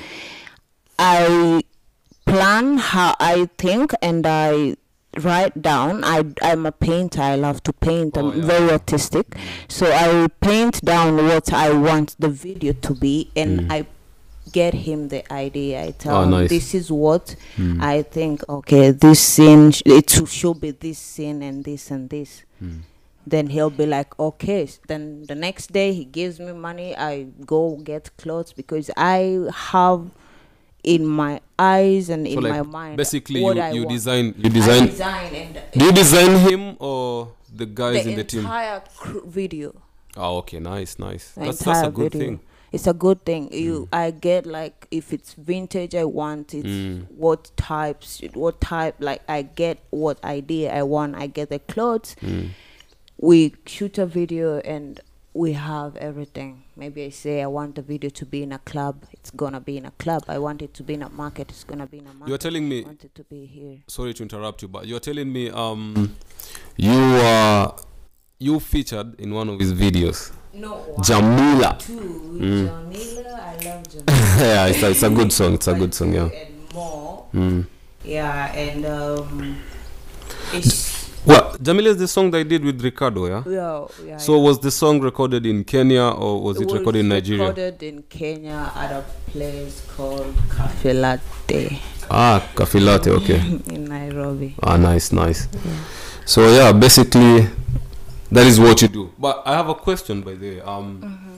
I 0.97 1.63
plan 2.25 2.77
how 2.77 3.15
I 3.19 3.49
think 3.57 3.91
and 4.01 4.25
I 4.27 4.75
write 5.17 5.61
down. 5.61 6.03
I 6.03 6.23
I'm 6.41 6.65
a 6.65 6.71
painter. 6.71 7.21
I 7.21 7.35
love 7.35 7.61
to 7.63 7.73
paint. 7.73 8.17
I'm 8.17 8.25
Oh, 8.27 8.33
yeah. 8.33 8.45
very 8.45 8.71
artistic, 8.71 9.35
so 9.67 9.85
I 9.91 10.27
paint 10.41 10.81
down 10.83 11.17
what 11.17 11.51
I 11.53 11.71
want 11.73 12.15
the 12.19 12.29
video 12.29 12.73
to 12.73 12.93
be, 12.93 13.31
and 13.35 13.61
mm. 13.61 13.71
I 13.71 13.85
get 14.51 14.73
him 14.73 15.09
the 15.09 15.31
idea. 15.31 15.83
I 15.83 15.91
tell 15.91 16.17
Oh, 16.17 16.23
him 16.23 16.31
nice. 16.31 16.49
this 16.49 16.73
is 16.73 16.91
what 16.91 17.35
mm. 17.57 17.81
I 17.81 18.01
think. 18.03 18.41
Okay, 18.49 18.91
this 18.91 19.19
scene 19.19 19.71
sh- 19.71 19.83
it 19.85 20.09
should- 20.09 20.29
should 20.29 20.61
be 20.61 20.71
this 20.71 20.97
scene 20.99 21.41
and 21.43 21.63
this 21.63 21.91
and 21.91 22.09
this. 22.09 22.43
Mm. 22.63 22.81
Then 23.27 23.47
he'll 23.47 23.69
be 23.69 23.85
like, 23.85 24.17
okay. 24.19 24.67
Then 24.87 25.25
the 25.27 25.35
next 25.35 25.71
day 25.71 25.93
he 25.93 26.03
gives 26.03 26.39
me 26.39 26.51
money. 26.51 26.95
I 26.97 27.27
go 27.45 27.75
get 27.77 28.09
clothes 28.17 28.53
because 28.53 28.89
I 28.97 29.45
have 29.53 30.09
in 30.83 31.05
my 31.05 31.41
eyes 31.57 32.09
and 32.09 32.25
So 32.25 32.33
in 32.33 32.41
like 32.43 32.51
my 32.53 32.61
mind. 32.61 32.97
basically 32.97 33.41
you, 33.41 33.53
you 33.73 33.85
design 33.85 34.33
you 34.37 34.45
I 34.49 34.49
design. 34.49 34.85
design 34.87 35.35
and 35.35 35.61
Do 35.73 35.85
you 35.85 35.91
design 35.91 36.35
him 36.49 36.75
or 36.79 37.33
the 37.53 37.65
guys 37.65 38.03
the 38.05 38.11
in 38.11 38.15
the 38.17 38.23
team? 38.23 38.39
entire 38.41 38.81
video. 39.25 39.75
Oh, 40.15 40.37
okay, 40.37 40.59
nice, 40.59 40.97
nice. 40.99 41.31
The 41.31 41.41
That's 41.45 41.59
that's 41.59 41.87
a 41.87 41.91
good 41.91 42.13
video. 42.13 42.27
thing. 42.27 42.39
It's 42.71 42.85
a 42.87 42.93
good 42.93 43.25
thing. 43.25 43.51
You, 43.51 43.87
I 43.91 44.11
get 44.11 44.45
like 44.45 44.87
if 44.91 45.11
it's 45.11 45.33
vintage, 45.33 45.95
I 45.95 46.05
want 46.05 46.53
it. 46.53 46.65
Mm. 46.65 47.07
What 47.11 47.49
types? 47.57 48.21
What 48.33 48.61
type? 48.61 48.95
Like 48.99 49.21
I 49.27 49.41
get 49.41 49.79
what 49.89 50.23
idea 50.23 50.71
I 50.73 50.83
want. 50.83 51.15
I 51.15 51.27
get 51.27 51.49
the 51.49 51.59
clothes. 51.59 52.15
Mm. 52.21 52.49
We 53.17 53.55
shoot 53.65 53.97
a 53.97 54.05
video 54.05 54.59
and 54.59 54.99
we 55.33 55.53
have 55.53 55.95
everything. 55.97 56.63
Maybe 56.79 57.03
I 57.03 57.09
say 57.09 57.41
I 57.41 57.47
want 57.47 57.75
the 57.75 57.81
video 57.81 58.09
to 58.09 58.25
be 58.25 58.41
in 58.41 58.53
a 58.53 58.59
club. 58.59 59.03
It's 59.11 59.31
gonna 59.31 59.59
be 59.59 59.75
in 59.75 59.85
a 59.85 59.91
club. 59.91 60.23
I 60.29 60.37
want 60.39 60.61
it 60.61 60.73
to 60.75 60.83
be 60.83 60.93
in 60.93 61.03
a 61.03 61.09
market. 61.09 61.49
It's 61.49 61.65
gonna 61.65 61.85
be 61.85 61.97
in 61.97 62.07
a 62.07 62.13
market. 62.13 62.29
You're 62.29 62.37
telling 62.37 62.65
I 62.67 62.69
me. 62.69 62.81
want 62.83 63.03
it 63.03 63.13
to 63.15 63.23
be 63.25 63.45
here. 63.45 63.79
Sorry 63.87 64.13
to 64.13 64.23
interrupt 64.23 64.61
you, 64.61 64.69
but 64.69 64.87
you're 64.87 65.01
telling 65.01 65.31
me 65.33 65.49
um 65.49 66.15
you 66.77 66.91
uh 66.93 67.71
you 68.39 68.61
featured 68.61 69.19
in 69.19 69.33
one 69.33 69.49
of 69.49 69.59
his 69.59 69.73
videos. 69.73 70.31
No. 70.53 70.95
Jamila. 71.03 71.75
Two. 71.79 71.99
Mm. 72.39 72.65
Jamila, 72.93 73.41
I 73.41 73.65
love 73.65 73.89
Jamila. 73.89 74.05
yeah, 74.39 74.65
it's 74.67 74.81
a, 74.81 74.89
it's 74.91 75.03
a 75.03 75.09
good 75.09 75.33
song. 75.37 75.53
It's 75.55 75.67
a 75.67 75.73
good 75.75 75.93
song. 75.93 76.13
Yeah. 76.13 76.29
And 76.29 76.73
more. 76.73 77.25
Mm. 77.33 77.65
Yeah, 78.05 78.53
and 78.53 78.85
um, 78.85 79.57
it's 80.53 80.88
Well, 81.25 81.55
Jamila 81.61 81.89
is 81.89 81.97
the 81.97 82.07
song 82.07 82.31
that 82.31 82.37
I 82.39 82.43
did 82.43 82.63
with 82.63 82.81
Ricardo. 82.81 83.27
Yeah. 83.27 83.43
yeah, 83.45 83.87
yeah. 84.05 84.17
So 84.17 84.39
was 84.39 84.59
the 84.59 84.71
song 84.71 85.01
recorded 85.01 85.45
in 85.45 85.63
Kenya 85.63 86.03
or 86.03 86.41
was 86.41 86.59
it, 86.61 86.71
recorded 86.71 86.99
in 86.99 87.09
Nigeria? 87.09 87.41
Recorded 87.41 87.83
in 87.83 88.03
Kenya 88.03 88.71
at 88.75 88.91
a 88.91 89.03
place 89.31 89.85
called 89.95 90.33
Cafe 90.55 90.93
Latte 90.93 91.79
Ah, 92.09 92.41
Cafe 92.55 92.79
Latte. 92.79 93.11
Okay. 93.11 93.37
in 93.67 93.85
Nairobi. 93.85 94.55
Ah, 94.63 94.77
nice, 94.77 95.11
nice. 95.11 95.47
So 96.25 96.47
yeah, 96.49 96.71
basically, 96.71 97.47
that 98.31 98.47
is 98.47 98.59
what 98.59 98.81
you 98.81 98.87
do. 98.87 99.11
But 99.19 99.43
I 99.45 99.53
have 99.55 99.69
a 99.69 99.75
question, 99.75 100.21
by 100.21 100.33
the 100.33 100.49
way. 100.57 100.61
Um, 100.61 101.01
Mm-hmm. 101.01 101.28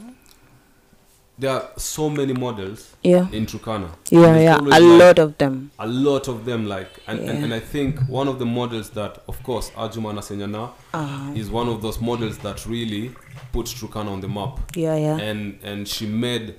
There 1.42 1.52
are 1.52 1.70
so 1.76 2.08
many 2.10 2.34
models 2.34 2.96
Yeah, 3.04 3.28
in 3.32 3.46
Turkana. 3.48 3.90
yeah, 4.12 4.38
yeah. 4.40 4.58
A 4.58 4.62
like 4.62 4.82
lot 4.82 5.20
of 5.20 5.38
them. 5.40 5.72
a 5.80 5.88
lot 5.88 6.28
of 6.28 6.46
them. 6.46 6.68
Like, 6.68 6.90
and, 7.08 7.20
and, 7.20 7.28
Yeah. 7.40 7.44
and 7.46 7.54
I 7.54 7.60
think 7.60 8.00
one 8.08 8.28
of 8.28 8.38
the 8.38 8.46
models 8.46 8.92
that, 8.92 9.24
of 9.28 9.42
course, 9.44 9.72
Ajuma 9.76 10.14
Nasenyana 10.14 10.70
Uh, 10.94 11.34
is 11.36 11.50
one 11.50 11.68
of 11.68 11.82
those 11.82 12.00
models 12.00 12.38
that 12.40 12.66
really 12.68 13.12
put 13.52 13.66
Turkana 13.66 14.10
on 14.12 14.22
the 14.22 14.28
map. 14.28 14.60
yeah, 14.76 14.96
yeah. 14.96 15.18
and 15.30 15.58
and 15.64 15.88
she 15.88 16.06
made 16.06 16.54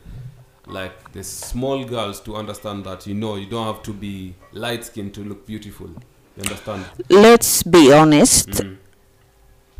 like 0.66 1.12
the 1.12 1.22
small 1.22 1.84
girls 1.84 2.20
to 2.20 2.34
understand 2.36 2.84
that 2.84 3.06
you 3.06 3.14
know 3.14 3.36
you 3.36 3.46
don't 3.46 3.66
have 3.66 3.82
to 3.82 3.92
be 3.92 4.34
light 4.52 4.84
skinned 4.84 5.12
to 5.14 5.20
look 5.24 5.44
beautiful 5.46 5.86
you 6.36 6.42
understand 6.42 6.84
Let's 7.10 7.62
be 7.64 7.92
honest. 7.92 8.48
Mhm. 8.50 8.76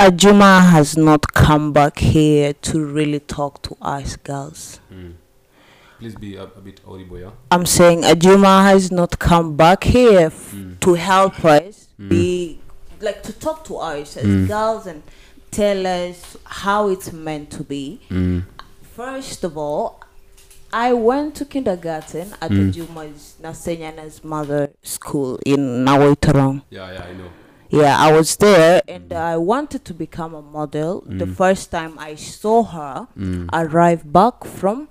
Ajuma 0.03 0.69
has 0.71 0.97
not 0.97 1.33
come 1.33 1.73
back 1.73 1.99
here 1.99 2.53
to 2.55 2.85
really 2.85 3.21
talk 3.21 3.63
to 3.63 3.77
us 3.81 4.17
girls. 4.17 4.81
Mm. 4.93 5.15
please 6.01 6.17
be 6.17 6.35
a, 6.35 6.43
a 6.43 6.61
bit 6.61 6.81
audible 6.85 7.21
yeah 7.21 7.31
I'm 7.53 7.65
saying 7.65 8.03
Ajuma 8.03 8.65
has 8.65 8.91
not 8.91 9.21
come 9.21 9.57
back 9.57 9.85
here 9.85 10.27
f- 10.27 10.53
Mm. 10.53 10.81
to 10.81 10.95
help 10.95 11.45
us 11.45 11.87
be 12.09 12.59
like 13.01 13.23
to 13.23 13.33
talk 13.33 13.65
to 13.67 13.77
us 13.77 14.17
as 14.17 14.25
Mm. 14.27 14.49
girls 14.49 14.89
and 14.89 15.03
tell 15.53 15.87
us 15.87 16.37
how 16.63 16.89
it's 16.89 17.13
meant 17.13 17.51
to 17.53 17.63
be. 17.63 18.01
mm. 18.11 18.43
First 18.97 19.45
of 19.45 19.57
all, 19.57 20.01
I 20.73 20.93
went 20.95 21.37
to 21.37 21.45
kindergarten 21.45 22.33
at 22.41 22.51
Mm. 22.51 22.73
Ajuma's 22.73 23.37
Nasenyana's 23.41 24.25
mother 24.25 24.71
school 24.83 25.39
in 25.47 25.85
Nawaiterong. 25.87 26.63
yeah 26.71 26.91
yeah 26.93 27.05
i 27.11 27.13
know 27.13 27.31
Yeah, 27.73 27.97
I 27.99 28.13
was 28.13 28.37
there 28.37 28.83
and 28.87 29.13
I 29.13 29.37
wanted 29.39 29.85
to 29.87 29.95
become 29.95 30.35
a 30.35 30.43
model. 30.43 31.03
The 31.07 31.25
Mm. 31.27 31.35
first 31.43 31.71
time 31.71 31.99
I 31.99 32.15
saw 32.17 32.63
her 32.65 33.09
mm. 33.19 33.49
arrive 33.53 34.03
back 34.13 34.45
from 34.45 34.89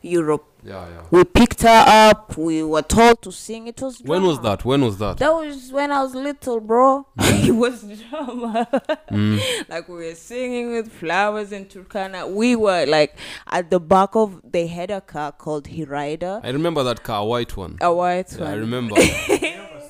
Europe. 0.00 0.44
yeah 0.64 0.86
yeah 0.94 1.02
We 1.10 1.24
picked 1.24 1.62
her 1.62 1.84
up. 2.08 2.36
We 2.38 2.62
were 2.62 2.82
told 2.98 3.16
to 3.26 3.30
sing. 3.32 3.66
It 3.72 3.80
was 3.82 3.94
when 4.12 4.22
was 4.30 4.38
that 4.46 4.64
when 4.64 4.80
was 4.88 4.96
that 4.98 5.14
That 5.18 5.34
was 5.34 5.72
when 5.72 5.90
I 5.90 6.00
was 6.04 6.14
little, 6.14 6.60
bro. 6.60 7.06
it 7.18 7.56
was 7.64 7.76
drama. 8.08 8.68
Mm. 9.10 9.40
like 9.72 9.88
we 9.88 9.96
were 10.06 10.14
singing 10.14 10.66
with 10.76 10.88
flowers 11.00 11.50
in 11.52 11.64
Turkana. 11.66 12.20
We 12.40 12.54
were 12.56 12.86
like 12.86 13.12
at 13.48 13.70
the 13.74 13.80
back 13.80 14.10
of. 14.22 14.28
They 14.56 14.66
had 14.68 14.90
a 14.92 15.00
car 15.00 15.30
called 15.32 15.64
Hirida, 15.74 16.32
i 16.44 16.50
remember 16.58 16.82
that 16.84 17.02
car 17.02 17.20
a 17.22 17.24
white 17.32 17.52
one 17.56 17.72
a 17.80 17.92
white 17.92 18.30
yeah, 18.38 18.50
i 18.50 18.54
remember 18.64 18.94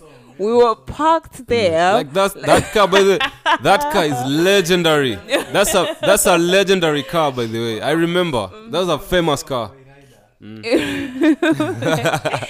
We 0.43 0.53
were 0.53 0.75
parked 0.75 1.47
there. 1.47 1.95
like 1.95 2.13
that's 2.13 2.35
that 2.35 2.73
car 2.75 2.89
by 2.89 3.03
the 3.03 3.31
that 3.63 3.93
car 3.93 4.05
is 4.05 4.21
legendary 4.27 5.15
that's 5.53 5.75
a 5.75 5.97
that's 6.01 6.27
a 6.27 6.37
legendary 6.37 7.05
car 7.05 7.31
by 7.31 7.47
the 7.47 7.59
way 7.59 7.81
i 7.81 7.93
remember 7.93 8.51
that 8.71 8.79
was 8.79 8.89
a 8.89 8.99
famous 8.99 9.43
car 9.43 9.71
Oh, 10.45 10.61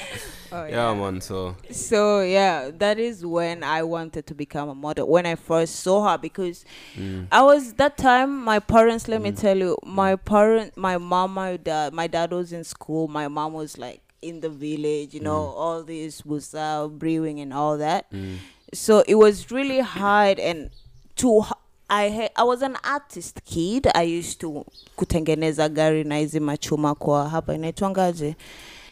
yeah 0.52 0.94
man 0.94 1.20
so 1.20 1.54
So 1.70 2.22
yeah, 2.22 2.70
that 2.78 2.98
is 2.98 3.26
when 3.26 3.62
I 3.62 3.82
wanted 3.82 4.26
to 4.28 4.34
become 4.34 4.70
a 4.70 4.74
model. 4.74 5.06
When 5.08 5.26
I 5.26 5.34
first 5.34 5.80
saw 5.80 6.08
her, 6.08 6.16
because 6.16 6.64
mm. 6.96 7.26
I 7.30 7.42
was 7.42 7.74
that 7.74 7.98
time. 7.98 8.42
My 8.42 8.60
parents, 8.60 9.08
let 9.08 9.20
me 9.20 9.32
tell 9.32 9.58
you, 9.58 9.76
my 9.84 10.16
parent, 10.16 10.74
my 10.76 10.96
mom, 10.96 11.34
my 11.34 11.58
dad, 11.58 11.92
my 11.92 12.06
dad 12.06 12.30
was 12.32 12.50
in 12.52 12.64
school. 12.64 13.08
My 13.08 13.28
mom 13.28 13.52
was 13.52 13.76
like 13.76 14.00
in 14.22 14.40
the 14.40 14.48
village. 14.48 15.14
You 15.14 15.20
know, 15.20 15.54
all 15.56 15.82
this 15.84 16.24
was 16.26 16.54
uh, 16.54 16.88
brewing 16.88 17.40
and 17.40 17.52
all 17.52 17.78
that. 17.78 18.04
Mm. 18.12 18.38
So 18.74 19.00
it 19.06 19.14
was 19.16 19.50
really 19.50 19.80
hard 19.80 20.38
and 20.40 20.70
to. 21.16 21.44
I 21.90 22.08
ha- 22.10 22.30
I 22.36 22.42
was 22.44 22.62
an 22.62 22.76
artist 22.84 23.40
kid. 23.44 23.86
I 23.94 24.02
used 24.18 24.40
to 24.40 24.64
kutengeneza 24.96 25.68
gari 25.68 26.04
na 26.04 26.16
hizi 26.18 26.40
machuma 26.40 26.94
kwa 26.94 27.28
hapa 27.28 27.54
inaitwangaje 27.54 28.36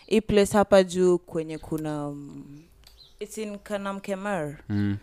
hii 0.07 0.21
place 0.21 0.53
hapa 0.53 0.83
juu 0.83 1.19
kwenye 1.19 1.59
kuna 1.59 2.09
um, 2.09 2.45
it's 3.21 3.39
in 3.39 3.59
Kanamkemer. 3.59 4.57
Mm. 4.69 4.97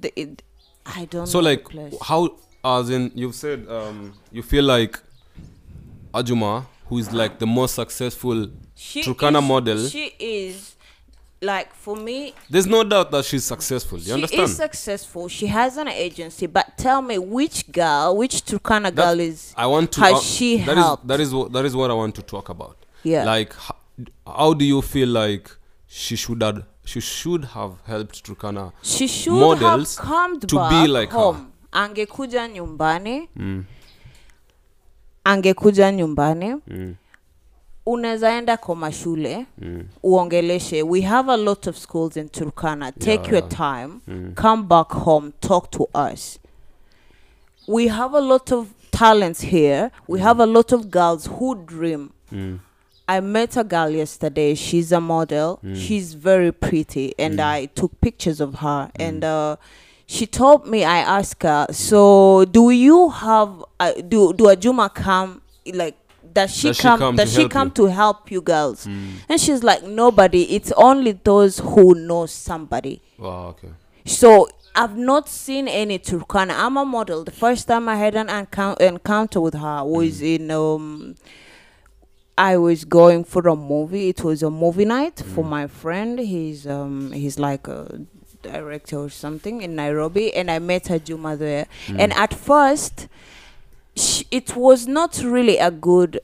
The, 0.00 0.12
it, 0.16 0.42
I 0.84 1.06
don't 1.06 1.26
so 1.28 1.40
know 1.40 1.50
like 1.50 1.62
the 1.62 1.68
place. 1.70 1.96
how 2.00 2.28
as 2.62 2.90
in 2.90 3.10
you've 3.14 3.36
said 3.36 3.68
um 3.70 4.12
you 4.32 4.42
feel 4.42 4.64
like 4.78 4.98
ajuma 6.12 6.64
who 6.92 6.98
is 6.98 7.10
like 7.12 7.38
the 7.38 7.46
most 7.46 7.74
successful 7.74 8.48
she 8.74 9.02
Turkana 9.02 9.38
is, 9.42 9.48
model. 9.48 9.86
She 9.88 10.12
is 10.18 10.76
like 11.40 11.72
for 11.74 11.96
me. 11.96 12.34
there's 12.50 12.66
no 12.66 12.84
doubt 12.84 13.10
that 13.10 13.24
she's 13.24 13.44
successful 13.44 13.98
you 13.98 14.04
she 14.04 14.12
understand 14.12 14.42
is 14.42 14.56
successful. 14.56 15.28
She 15.28 15.46
has 15.46 15.76
an 15.78 15.88
agency, 15.88 16.46
but 16.46 16.76
tell 16.76 17.00
me 17.02 17.16
which 17.18 17.72
girl, 17.72 18.16
which 18.16 18.44
Turkana 18.44 18.94
girl 18.94 19.18
is? 19.20 19.54
i 19.56 19.66
want 19.66 19.90
to 19.92 20.00
has 20.00 20.14
uh, 20.14 20.20
she 20.20 20.58
that 20.58 20.76
is 20.78 20.84
helped? 20.84 21.06
that 21.08 21.20
is 21.20 21.32
what 21.34 21.52
that 21.52 21.64
is 21.64 21.74
what 21.74 21.90
i 21.90 21.94
want 21.94 22.14
to 22.14 22.22
talk 22.22 22.48
about 22.50 22.76
Yeah. 23.02 23.24
like 23.24 23.54
how, 23.54 23.76
how 24.26 24.54
do 24.54 24.64
you 24.64 24.82
feel 24.82 25.08
like 25.08 25.50
she 25.86 26.14
should 26.16 26.42
have 26.42 26.62
she 26.84 27.00
should 27.00 27.44
have 27.56 27.72
helped 27.86 28.22
Turkana 28.26 28.72
she 28.82 29.06
should 29.08 29.40
models 29.40 29.96
have 29.96 30.06
come 30.06 30.40
to 30.40 30.46
be 30.68 30.86
like 30.98 31.10
her. 31.10 31.18
home 31.18 31.46
angekuja 31.72 32.48
nyumbani 32.48 33.28
Mm, 33.36 33.64
angekuja 35.32 35.92
nyumbani 35.92 36.54
mm, 36.66 36.94
unaweza 37.86 38.32
enda 38.32 38.56
kwa 38.56 38.76
mashule 38.76 39.46
mm, 39.58 39.84
uongeleshe. 40.02 40.82
We 40.82 41.00
have 41.00 41.32
a 41.32 41.36
lot 41.36 41.70
of 41.70 41.76
schools 41.78 42.16
in 42.16 42.28
turkana. 42.28 42.92
Take 42.92 43.10
Yeah, 43.12 43.28
your 43.32 43.34
yeah. 43.34 43.48
time. 43.48 44.00
Mm. 44.08 44.32
come 44.34 44.62
back 44.62 44.88
home. 44.92 45.32
Talk 45.40 45.70
to 45.70 45.88
us. 46.12 46.38
We 47.68 47.88
have 47.88 48.16
a 48.18 48.20
lot 48.20 48.52
of 48.54 48.66
talents 48.90 49.40
here. 49.42 49.90
We 50.08 50.20
have 50.20 50.42
a 50.42 50.46
lot 50.46 50.72
of 50.74 50.90
girls 50.90 51.26
who 51.28 51.54
dream. 51.54 52.10
Mm. 52.32 52.58
I 53.08 53.20
met 53.20 53.56
a 53.56 53.64
girl 53.64 53.90
yesterday. 53.90 54.54
She's 54.54 54.92
a 54.92 55.00
model. 55.00 55.58
She's 55.74 56.14
very 56.14 56.52
pretty, 56.52 57.14
and 57.18 57.40
I 57.40 57.66
took 57.66 57.90
pictures 58.00 58.40
of 58.40 58.54
her. 58.54 58.90
And 58.98 59.24
uh, 59.24 59.56
she 60.14 60.26
told 60.26 60.66
me, 60.72 60.84
I 60.84 60.98
asked 61.18 61.42
her, 61.42 61.66
"So, 61.70 62.44
do 62.44 62.70
you 62.70 63.08
have 63.10 63.50
uh, 63.80 63.92
do 64.12 64.32
do 64.38 64.44
Ajuma 64.54 64.86
come 64.94 65.40
like?" 65.82 65.96
Does 66.38 66.50
she 66.56 66.68
Does 66.68 66.76
she 66.78 66.82
come? 66.82 66.98
come 66.98 67.16
does 67.16 67.30
she 67.34 67.46
come 67.56 67.68
you? 67.68 67.74
to 67.80 67.84
help 68.00 68.30
you 68.30 68.40
girls? 68.40 68.86
And 68.86 69.38
she's 69.44 69.62
like, 69.62 69.82
nobody. 69.84 70.42
It's 70.56 70.72
only 70.88 71.12
those 71.12 71.58
who 71.58 71.94
know 71.94 72.24
somebody. 72.24 73.02
Wow, 73.18 73.48
okay. 73.52 73.68
So 74.06 74.48
I've 74.74 74.96
not 74.96 75.28
seen 75.28 75.68
any 75.68 75.98
Turkana. 75.98 76.54
I'm 76.64 76.78
a 76.78 76.86
model. 76.86 77.24
The 77.24 77.32
first 77.44 77.68
time 77.68 77.86
I 77.86 77.96
had 77.96 78.14
an 78.14 78.28
encou- 78.28 78.80
encounter 78.80 79.42
with 79.42 79.52
her 79.54 79.84
was 79.84 80.22
in 80.22 80.50
um 80.50 81.16
I 82.38 82.56
was 82.56 82.86
going 82.86 83.24
for 83.24 83.46
a 83.48 83.56
movie. 83.56 84.08
It 84.08 84.24
was 84.24 84.42
a 84.42 84.50
movie 84.50 84.86
night 84.86 85.22
for 85.34 85.44
my 85.44 85.66
friend. 85.66 86.18
He's 86.18 86.66
um 86.66 87.12
he's 87.12 87.38
like 87.38 87.68
a 87.68 88.00
director 88.42 88.98
or 88.98 89.10
something 89.10 89.62
in 89.62 89.74
Nairobi 89.74 90.34
and 90.34 90.50
I 90.50 90.58
met 90.58 90.88
her 90.88 90.98
Juma 90.98 91.36
there. 91.36 91.66
Mm. 91.86 92.00
And 92.00 92.12
at 92.14 92.34
first 92.34 93.08
sh- 93.96 94.24
it 94.30 94.56
was 94.56 94.86
not 94.86 95.22
really 95.22 95.58
a 95.58 95.70
good 95.70 96.20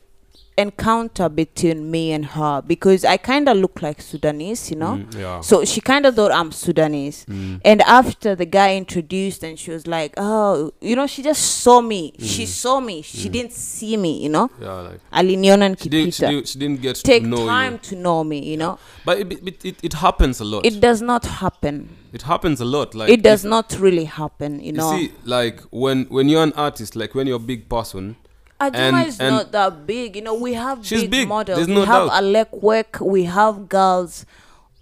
encounter 0.59 1.29
between 1.29 1.91
me 1.91 2.13
and 2.13 2.27
her 2.27 2.61
because 2.61 3.05
I 3.05 3.17
kind 3.17 3.49
of 3.49 3.57
look 3.57 3.81
like 3.81 4.01
Sudanese, 4.03 4.71
you 4.71 4.77
know. 4.77 4.97
Mm, 4.97 5.15
yeah. 5.19 5.41
So 5.41 5.65
she 5.65 5.81
kind 5.81 6.05
of 6.05 6.17
thought 6.17 6.33
I'm 6.33 6.51
Sudanese. 6.53 7.25
Mm. 7.27 7.61
And 7.65 7.83
after 7.83 8.35
the 8.35 8.45
guy 8.45 8.77
introduced 8.77 9.45
and 9.45 9.59
she 9.59 9.71
was 9.71 9.87
like, 9.87 10.15
oh, 10.17 10.73
you 10.81 10.97
know, 10.97 11.07
she 11.07 11.23
just 11.23 11.61
saw 11.63 11.81
me. 11.81 12.13
She 12.19 12.45
saw 12.45 12.81
me. 12.81 13.03
She 13.03 13.29
didn't 13.29 13.53
see 13.53 13.97
me, 13.97 14.21
you 14.23 14.29
know. 14.29 14.51
Yeah, 14.61 14.73
like 14.73 15.01
Aliniona 15.13 15.81
she 15.81 15.89
didn't, 15.89 16.15
she, 16.15 16.27
didn't, 16.27 16.49
she 16.49 16.59
didn't 16.59 16.83
get 16.83 16.97
Take 16.97 17.23
to 17.23 17.29
know 17.29 17.47
time 17.47 17.75
you. 17.75 17.79
to 17.79 17.97
know 17.97 18.25
me, 18.25 18.45
you 18.45 18.57
know. 18.57 18.79
But 19.05 19.19
it, 19.21 19.33
it, 19.47 19.65
it, 19.65 19.77
it 19.83 19.93
happens 19.95 20.41
a 20.41 20.45
lot. 20.45 20.67
It 20.67 20.81
does 20.81 21.01
not 21.01 21.25
happen. 21.25 21.97
It 22.13 22.23
happens 22.23 22.61
a 22.61 22.65
lot. 22.65 22.95
Like 22.95 23.11
it 23.11 23.23
does 23.23 23.45
not 23.45 23.77
really 23.79 24.05
happen, 24.05 24.61
you 24.61 24.67
You 24.67 24.73
know. 24.73 24.97
see, 24.97 25.13
like 25.25 25.61
when 25.71 26.07
when 26.07 26.29
you're 26.29 26.43
an 26.43 26.55
artist, 26.55 26.97
like 26.97 27.15
when 27.15 27.27
you're 27.27 27.37
a 27.37 27.51
big 27.55 27.69
person, 27.69 28.17
Ajuma 28.61 28.75
and- 28.75 29.07
is 29.09 29.19
not 29.21 29.53
that 29.53 29.87
big. 29.87 30.17
You 30.17 30.23
know, 30.23 30.35
we 30.35 30.55
have 30.55 30.85
She's 30.85 31.03
big, 31.03 31.11
big, 31.11 31.29
models. 31.29 31.57
there's 31.59 31.69
we 31.69 31.75
no 31.75 31.85
have 31.85 32.09
doubt. 32.09 32.23
Alek 32.25 32.63
Wek. 32.63 33.01
We 33.01 33.25
have 33.25 33.69
girls. 33.69 34.27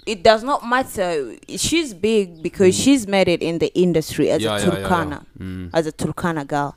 It 0.07 0.23
does 0.23 0.45
not 0.45 0.65
matter. 0.65 1.35
She's 1.49 1.93
big 1.93 2.41
because 2.41 2.79
she's 2.79 3.09
made 3.09 3.27
it 3.27 3.43
in 3.43 3.59
the 3.59 3.75
industry 3.77 4.31
as 4.31 4.41
Mm. 4.41 4.45
Yeah, 4.45 4.57
a 4.57 4.61
yeah, 4.61 4.67
yeah, 4.67 4.79
yeah. 4.79 4.87
Turkana, 4.89 5.25
Mm. 5.39 5.71
as 5.75 5.87
a 5.89 5.93
Turkana 5.93 6.47
girl. 6.47 6.75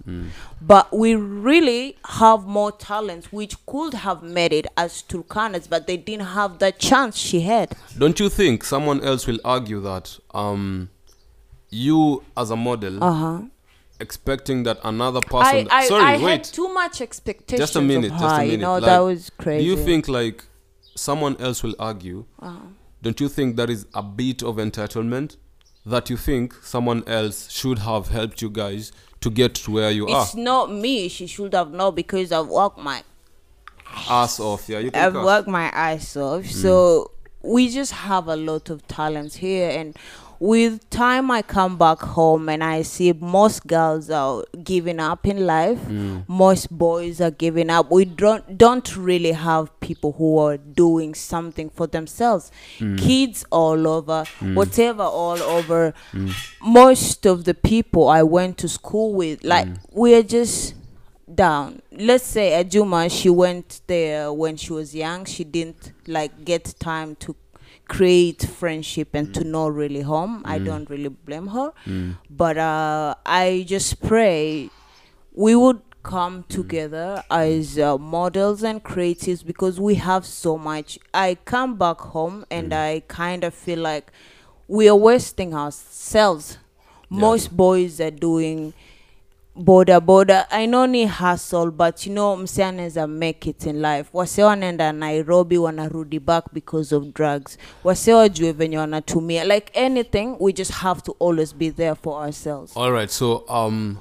But 0.60 0.92
we 0.92 1.14
really 1.16 1.96
have 2.06 2.46
more 2.48 2.72
talents 2.72 3.32
which 3.32 3.56
could 3.68 3.94
have 3.94 4.24
made 4.24 4.52
it 4.52 4.66
as 4.76 5.04
Turkanas, 5.04 5.68
but 5.70 5.86
they 5.86 5.96
didn't 5.96 6.26
have 6.26 6.58
the 6.58 6.72
chance 6.72 7.18
she 7.18 7.42
had. 7.42 7.76
don't 7.98 8.20
you 8.20 8.30
think 8.30 8.64
someone 8.64 9.00
else 9.04 9.28
will 9.28 9.40
argue 9.46 9.80
that 9.82 10.18
um, 10.34 10.90
you 11.70 12.24
as 12.36 12.50
a 12.50 12.56
model 12.56 13.04
Uh 13.04 13.14
huh. 13.14 13.42
Expecting 14.00 14.64
that 14.64 14.80
another 14.84 15.22
person? 15.22 15.68
I, 15.72 15.88
sorry, 15.88 16.04
I 16.04 16.18
wait. 16.18 16.32
had 16.32 16.44
too 16.46 16.74
much 16.74 17.02
expectations 17.02 17.60
just 17.60 17.76
a 17.76 17.82
minute. 17.82 18.12
of 18.12 18.20
Just 18.20 18.36
her. 18.36 18.42
a 18.42 18.46
minute. 18.46 18.52
You 18.52 18.58
know, 18.58 18.74
Like, 18.74 18.84
that 18.84 19.00
was 19.00 19.30
crazy. 19.32 19.64
Do 19.64 19.70
you 19.70 19.78
think 19.78 20.08
like 20.08 20.44
someone 20.96 21.38
else 21.38 21.64
will 21.64 21.76
argue? 21.80 22.26
Uh-huh. 22.40 22.60
Don't 23.02 23.20
you 23.20 23.30
think 23.30 23.56
there 23.56 23.70
is 23.72 23.86
a 23.94 24.04
bit 24.04 24.44
of 24.44 24.58
entitlement 24.58 25.38
that 25.86 26.10
you 26.10 26.18
think 26.18 26.54
someone 26.64 27.04
else 27.08 27.50
should 27.50 27.80
have 27.80 28.10
helped 28.10 28.42
you 28.42 28.50
guys 28.50 28.92
to 29.22 29.30
get 29.30 29.56
to 29.56 29.72
where 29.72 29.92
you 29.92 30.06
it's 30.06 30.14
are? 30.14 30.24
It's 30.24 30.36
not 30.36 30.72
me? 30.72 31.08
She 31.08 31.26
should 31.28 31.54
have 31.54 31.72
known 31.72 31.96
because 31.96 32.32
I've 32.32 32.48
worked 32.48 32.78
my 32.80 33.04
Ass 34.08 34.40
off, 34.40 34.70
yeah. 34.70 34.80
You 34.80 34.92
I've 34.94 35.16
worked 35.16 35.48
my 35.48 35.64
ass 35.66 36.16
off. 36.16 36.44
Mm. 36.44 36.52
So 36.52 37.12
we 37.42 37.70
just 37.70 37.92
have 37.92 38.28
a 38.28 38.36
lot 38.36 38.70
of 38.70 38.88
talents 38.88 39.36
here 39.38 39.70
and 39.72 39.98
with 40.40 40.90
time 40.90 41.30
I 41.30 41.42
come 41.42 41.78
back 41.78 42.00
home 42.00 42.48
and 42.48 42.64
I 42.64 42.82
see 42.84 43.12
most 43.14 43.68
girls 43.68 44.10
are 44.10 44.46
giving 44.64 45.00
up 45.00 45.28
in 45.28 45.46
life. 45.46 45.80
Mm. 45.80 46.28
Most 46.28 46.72
boys 46.76 47.20
are 47.20 47.32
giving 47.32 47.70
up. 47.70 47.92
We 47.92 48.06
don't 48.06 48.58
don't 48.58 48.96
really 48.96 49.34
have 49.34 49.78
people 49.82 50.14
who 50.14 50.38
are 50.40 50.58
doing 50.58 51.14
something 51.14 51.70
for 51.70 51.88
themselves. 51.88 52.52
Mm. 52.80 52.98
Kids 52.98 53.46
all 53.52 53.88
over, 53.88 54.24
whatever 54.54 55.04
all 55.04 55.42
over. 55.42 55.94
Most 56.62 57.26
of 57.26 57.44
the 57.44 57.54
people 57.54 58.08
I 58.08 58.24
went 58.24 58.58
to 58.60 58.70
school 58.70 59.14
with, 59.14 59.44
like 59.44 59.68
we're 59.92 60.24
just 60.24 60.76
down. 61.34 61.82
Let's 61.92 62.26
say 62.26 62.64
Ajuma, 62.64 63.12
she 63.12 63.30
went 63.30 63.82
there 63.88 64.32
when 64.34 64.58
she 64.58 64.74
was 64.74 64.96
young. 64.96 65.26
She 65.26 65.44
didn't 65.44 65.92
like 66.08 66.46
get 66.46 66.74
time 66.80 67.16
to 67.18 67.36
create 67.90 68.44
friendship 68.44 69.10
and 69.14 69.34
to 69.34 69.42
mm. 69.42 69.48
know 69.48 69.68
really 69.68 70.02
home. 70.02 70.42
I 70.46 70.60
mm. 70.60 70.66
don't 70.66 70.90
really 70.90 71.10
blame 71.10 71.48
her, 71.48 71.74
mm. 71.86 72.18
but 72.30 72.58
uh, 72.58 73.16
I 73.26 73.66
just 73.68 74.02
pray 74.02 74.70
we 75.34 75.56
would 75.56 75.82
come 76.04 76.44
together 76.48 77.24
as 77.30 77.78
uh, 77.78 77.98
models 77.98 78.64
and 78.64 78.84
creatives 78.84 79.46
because 79.46 79.80
we 79.80 79.96
have 79.96 80.26
so 80.26 80.58
much. 80.58 80.98
I 81.14 81.36
come 81.46 81.78
back 81.78 82.00
home 82.00 82.46
and 82.50 82.74
I 82.74 83.02
kind 83.08 83.44
of 83.44 83.54
feel 83.54 83.80
like 83.80 84.12
we 84.68 84.88
are 84.88 84.96
wasting 84.96 85.54
ourselves. 85.54 86.58
Most 87.10 87.56
boys 87.56 88.00
are 88.00 88.12
doing 88.12 88.74
boda 89.60 90.00
boda 90.00 90.48
i 90.52 90.66
know 90.68 90.88
ni 90.88 91.06
hustle 91.08 91.72
but 91.72 92.06
you 92.08 92.14
know 92.14 92.36
mse 92.38 92.64
anaweza 92.66 93.08
make 93.08 93.50
it 93.50 93.66
in 93.66 93.82
life 93.82 94.10
wase 94.14 94.44
wanaenda 94.44 94.92
nairobi 94.92 95.58
wanarudi 95.58 96.20
back 96.20 96.46
because 96.54 96.96
of 96.96 97.04
drugs 97.14 97.58
wase 97.84 98.14
wajue 98.14 98.52
venye 98.52 98.78
wanatumia 98.78 99.44
like 99.44 99.80
anything 99.80 100.36
we 100.40 100.54
just 100.54 100.72
have 100.72 101.02
to 101.02 101.16
always 101.20 101.56
be 101.56 101.72
there 101.72 101.96
for 101.96 102.24
ourselves 102.24 102.78
All 102.78 102.92
right. 102.92 103.10
So, 103.10 103.44
um, 103.50 103.98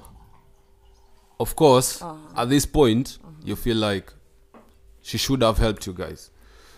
of 1.38 1.54
course, 1.54 2.02
Uh-huh. 2.04 2.42
at 2.42 2.48
this 2.48 2.66
point, 2.66 3.18
you 3.44 3.56
feel 3.56 3.76
like 3.76 4.12
she 5.02 5.18
should 5.18 5.42
have 5.42 5.58
helped 5.62 5.86
you 5.86 5.92
guys. 5.92 6.30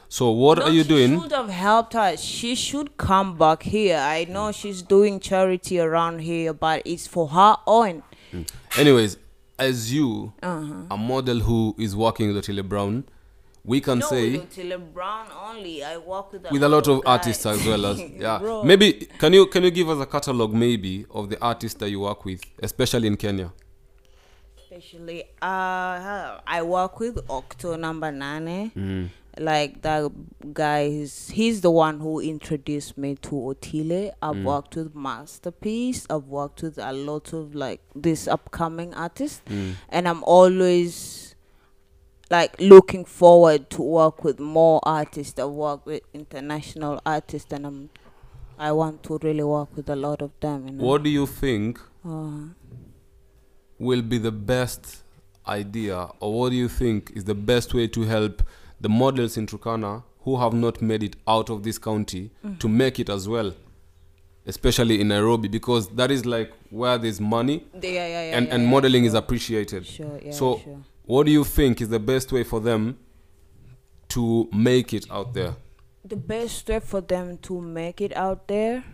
So, 0.08 0.30
what 0.30 0.58
No, 0.58 0.64
are 0.64 0.70
you 0.72 0.82
she 0.82 0.88
doing? 0.88 1.20
should 1.20 1.32
have 1.32 1.50
helped 1.52 1.92
her 1.94 2.16
she 2.16 2.54
should 2.56 2.96
come 2.96 3.36
back 3.38 3.62
here 3.62 3.96
i 3.98 4.24
know 4.24 4.52
she's 4.52 4.82
doing 4.82 5.20
charity 5.20 5.78
around 5.80 6.20
here 6.20 6.52
but 6.52 6.82
it's 6.84 7.06
for 7.08 7.28
her 7.28 7.56
own 7.66 8.02
Anyways, 8.78 9.16
as 9.58 9.92
you, 9.92 10.32
Uh-huh. 10.42 10.74
a 10.90 10.96
model 10.96 11.40
who 11.40 11.74
is 11.78 11.94
working 11.94 12.32
with 12.32 12.44
Otile 12.44 12.62
Brown, 12.68 13.04
we 13.64 13.80
can 13.80 13.98
no, 13.98 14.06
say 14.06 14.32
with 14.38 14.56
Otile 14.56 14.78
Brown 14.94 15.26
only. 15.48 15.84
I 15.84 15.98
work 15.98 16.32
with 16.32 16.46
a, 16.46 16.50
with 16.50 16.62
a 16.62 16.68
lot 16.68 16.88
of 16.88 17.04
guys. 17.04 17.18
artists 17.20 17.44
as 17.46 17.66
well 17.66 17.84
as 17.86 18.00
yeah. 18.18 18.38
Bro. 18.38 18.64
Maybe 18.64 18.92
can 19.18 19.32
you 19.34 19.46
can 19.46 19.64
you 19.64 19.70
give 19.70 19.88
us 19.90 20.00
a 20.00 20.06
catalog 20.06 20.54
maybe 20.54 21.04
of 21.10 21.28
the 21.28 21.38
artists 21.42 21.78
that 21.80 21.90
you 21.90 22.00
work 22.00 22.24
with, 22.24 22.40
especially 22.62 23.06
in 23.08 23.16
Kenya? 23.16 23.52
especially 24.72 25.24
uh 25.42 26.38
i 26.46 26.62
work 26.62 27.00
with 27.00 27.18
octo 27.28 27.74
number 27.76 28.12
nine 28.12 28.70
Mm. 28.76 29.08
Like 29.40 29.80
that 29.82 30.10
guy 30.52 30.88
he's, 30.88 31.30
he's 31.30 31.60
the 31.62 31.70
one 31.70 31.98
who 32.00 32.20
introduced 32.20 32.98
me 32.98 33.14
to 33.16 33.30
otile 33.30 34.12
i've 34.22 34.36
Mm. 34.36 34.44
worked 34.44 34.76
with 34.76 34.94
masterpiece 34.94 36.06
i've 36.10 36.26
worked 36.26 36.62
with 36.62 36.76
a 36.78 36.92
lot 36.92 37.32
of 37.32 37.54
like 37.54 37.80
this 37.94 38.28
upcoming 38.28 38.92
artists 38.94 39.40
Mm. 39.48 39.74
and 39.88 40.06
i'm 40.08 40.22
always 40.24 41.34
like 42.30 42.60
looking 42.60 43.04
forward 43.04 43.70
to 43.70 43.82
work 43.82 44.22
with 44.24 44.38
more 44.38 44.78
artists 44.84 45.38
i 45.40 45.44
work 45.44 45.86
with 45.86 46.02
international 46.12 47.00
artists 47.06 47.50
and 47.52 47.66
i'm 47.66 47.88
i 48.58 48.70
want 48.70 49.02
to 49.02 49.18
really 49.22 49.42
work 49.42 49.74
with 49.74 49.88
a 49.88 49.96
lot 49.96 50.20
of 50.22 50.30
them 50.40 50.66
you 50.68 50.74
know? 50.74 50.84
What 50.84 51.02
do 51.02 51.10
you 51.10 51.26
think 51.26 51.80
Uh, 52.04 52.52
will 53.78 54.02
be 54.02 54.18
the 54.18 54.32
best 54.32 55.02
idea, 55.46 56.08
or 56.20 56.38
what 56.38 56.50
do 56.50 56.56
you 56.56 56.68
think 56.68 57.10
is 57.14 57.24
the 57.24 57.34
best 57.34 57.72
way 57.74 57.86
to 57.88 58.02
help 58.02 58.42
the 58.80 58.88
models 58.88 59.36
in 59.36 59.46
Turkana 59.46 60.02
who 60.20 60.38
have 60.38 60.52
not 60.52 60.82
made 60.82 61.02
it 61.02 61.16
out 61.26 61.50
of 61.50 61.62
this 61.62 61.78
county 61.78 62.30
to 62.58 62.68
make 62.68 62.98
it 62.98 63.08
as 63.08 63.28
well, 63.28 63.54
especially 64.46 65.00
in 65.00 65.08
Nairobi, 65.08 65.48
because 65.48 65.88
that 65.90 66.10
is 66.10 66.26
like 66.26 66.52
where 66.70 66.98
there's 66.98 67.20
money 67.20 67.64
yeah, 67.74 67.90
yeah, 67.90 68.06
yeah, 68.08 68.36
and, 68.36 68.48
and 68.48 68.66
modeling 68.66 69.04
is 69.04 69.14
appreciated. 69.14 69.86
Sure, 69.86 70.20
yeah, 70.22 70.32
so, 70.32 70.58
sure. 70.58 70.80
what 71.04 71.26
do 71.26 71.32
you 71.32 71.44
think 71.44 71.80
is 71.80 71.88
the 71.88 71.98
best 71.98 72.32
way 72.32 72.44
for 72.44 72.60
them 72.60 72.98
to 74.08 74.48
make 74.52 74.92
it 74.92 75.10
out 75.10 75.32
there? 75.34 75.54
the 76.04 76.16
best 76.16 76.68
way 76.68 76.80
for 76.80 77.00
them 77.00 77.38
to 77.38 77.60
make 77.60 78.00
it 78.00 78.14
out 78.16 78.48
there, 78.48 78.84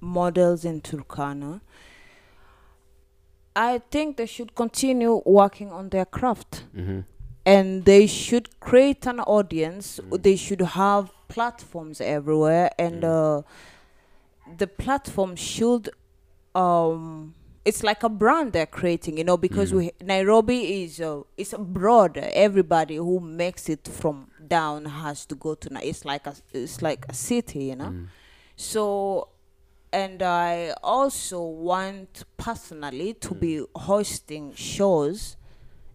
models 0.00 0.64
in 0.64 0.80
Turkana, 0.80 1.60
I 3.56 3.78
think 3.90 4.16
they 4.16 4.26
should 4.26 4.54
continue 4.54 5.22
working 5.24 5.72
on 5.72 5.88
their 5.88 6.04
craft. 6.04 6.64
Mm-hmm. 6.76 7.00
And 7.46 7.84
they 7.84 8.06
should 8.06 8.58
create 8.60 9.06
an 9.06 9.20
audience. 9.20 10.00
They 10.10 10.36
should 10.36 10.60
have 10.60 11.10
platforms 11.28 12.00
everywhere. 12.00 12.70
And 12.78 13.04
uh, 13.04 13.42
the 14.58 14.66
platform 14.66 15.36
should 15.36 15.90
um 16.54 17.34
it's 17.64 17.82
like 17.82 18.02
a 18.04 18.08
brand 18.08 18.52
they're 18.52 18.66
creating 18.66 19.18
you 19.18 19.24
know 19.24 19.36
because 19.36 19.72
we 19.74 19.90
nairobi 20.02 20.84
is 20.84 21.00
uh, 21.00 21.22
it's 21.36 21.54
broad. 21.58 22.16
Everybody 22.18 22.96
who 22.96 23.18
makes 23.20 23.68
it 23.68 23.88
from 23.88 24.30
down 24.46 24.84
has 24.84 25.26
to 25.26 25.34
go 25.34 25.54
to 25.54 25.72
Na- 25.72 25.80
it's 25.82 26.04
like 26.04 26.26
a 26.26 26.34
it's 26.52 26.82
like 26.82 27.06
a 27.08 27.14
city 27.14 27.64
you 27.64 27.76
know? 27.76 27.94
So 28.56 29.28
and 29.92 30.22
i 30.22 30.74
also 30.82 31.40
want 31.40 32.24
personally 32.36 33.14
to 33.14 33.34
be 33.34 33.64
hosting 33.76 34.52
shows 34.54 35.36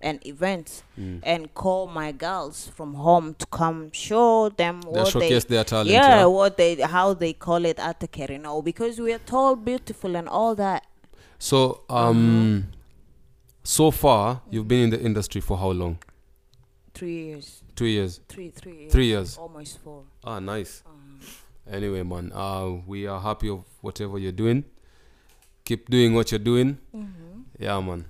and 0.01 0.25
events 0.25 0.83
and 1.23 1.53
call 1.53 1.87
my 1.87 2.11
girls 2.11 2.67
from 2.75 2.93
home 2.93 3.33
to 3.35 3.45
come 3.47 3.91
show 3.91 4.49
them 4.49 4.81
They 4.81 4.89
what 4.89 5.07
showcase 5.07 5.43
they 5.45 5.55
their 5.55 5.63
talent, 5.63 5.89
yeah, 5.89 6.19
yeah. 6.19 6.25
what 6.25 6.57
they 6.57 6.75
how 6.75 7.13
they 7.13 7.33
call 7.33 7.65
it 7.65 7.77
atakere 7.77 8.29
you 8.31 8.37
know 8.39 8.61
because 8.61 8.99
we 8.99 9.13
are 9.13 9.19
tall 9.25 9.55
beautiful 9.55 10.15
and 10.15 10.27
all 10.29 10.55
that 10.55 10.83
So, 11.39 11.83
um, 11.89 12.67
so 13.63 13.91
far 13.91 14.41
you've 14.51 14.67
been 14.67 14.83
in 14.85 14.89
the 14.89 14.99
industry 15.01 15.41
for 15.41 15.57
how 15.57 15.71
long? 15.71 15.97
three 16.93 17.17
years 17.27 17.63
Two 17.75 17.85
years. 17.85 18.19
three 18.27 18.49
three 18.51 18.75
years 18.79 18.91
Three 18.91 19.05
years. 19.07 19.37
almost 19.37 19.79
four 19.83 20.03
Ah, 20.23 20.39
nice. 20.39 20.83
Anyway, 21.71 22.03
man, 22.03 22.31
uh, 22.33 22.67
we 22.87 23.05
are 23.07 23.21
happy 23.21 23.47
of 23.49 23.63
whatever 23.81 24.17
you're 24.17 24.31
doing. 24.43 24.63
Keep 25.65 25.89
doing 25.89 26.15
what 26.15 26.31
you're 26.31 26.39
doing. 26.43 26.77
Yeah, 27.59 27.79
man. 27.79 28.05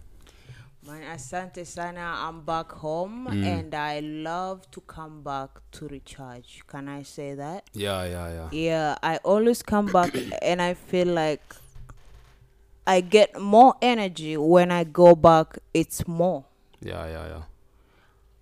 Man, 0.89 1.03
asante 1.03 1.65
sana. 1.65 2.25
I'm 2.27 2.41
back 2.41 2.71
home 2.71 3.27
Mm. 3.29 3.45
and 3.45 3.75
I 3.75 3.99
love 3.99 4.69
to 4.71 4.81
come 4.81 5.21
back 5.21 5.49
to 5.73 5.87
recharge. 5.87 6.63
Can 6.67 6.87
I 6.89 7.03
say 7.03 7.35
that? 7.35 7.69
Yeah, 7.73 8.05
yeah, 8.05 8.27
yeah. 8.33 8.49
Yeah, 8.51 8.95
I 9.03 9.17
always 9.17 9.61
come 9.61 9.85
back 9.91 10.11
and 10.41 10.61
I 10.61 10.73
feel 10.73 11.07
like 11.07 11.43
I 12.87 13.01
get 13.01 13.39
more 13.39 13.75
energy 13.83 14.35
when 14.37 14.71
I 14.71 14.83
go 14.83 15.15
back. 15.15 15.59
It's 15.73 16.07
more. 16.07 16.45
Yeah, 16.81 17.05
yeah, 17.05 17.27
yeah. 17.27 17.43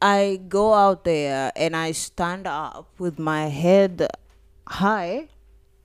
I 0.01 0.39
go 0.47 0.73
out 0.73 1.03
there 1.03 1.51
and 1.55 1.75
I 1.75 1.91
stand 1.91 2.47
up 2.47 2.87
with 2.97 3.19
my 3.19 3.47
head 3.47 4.07
high 4.67 5.27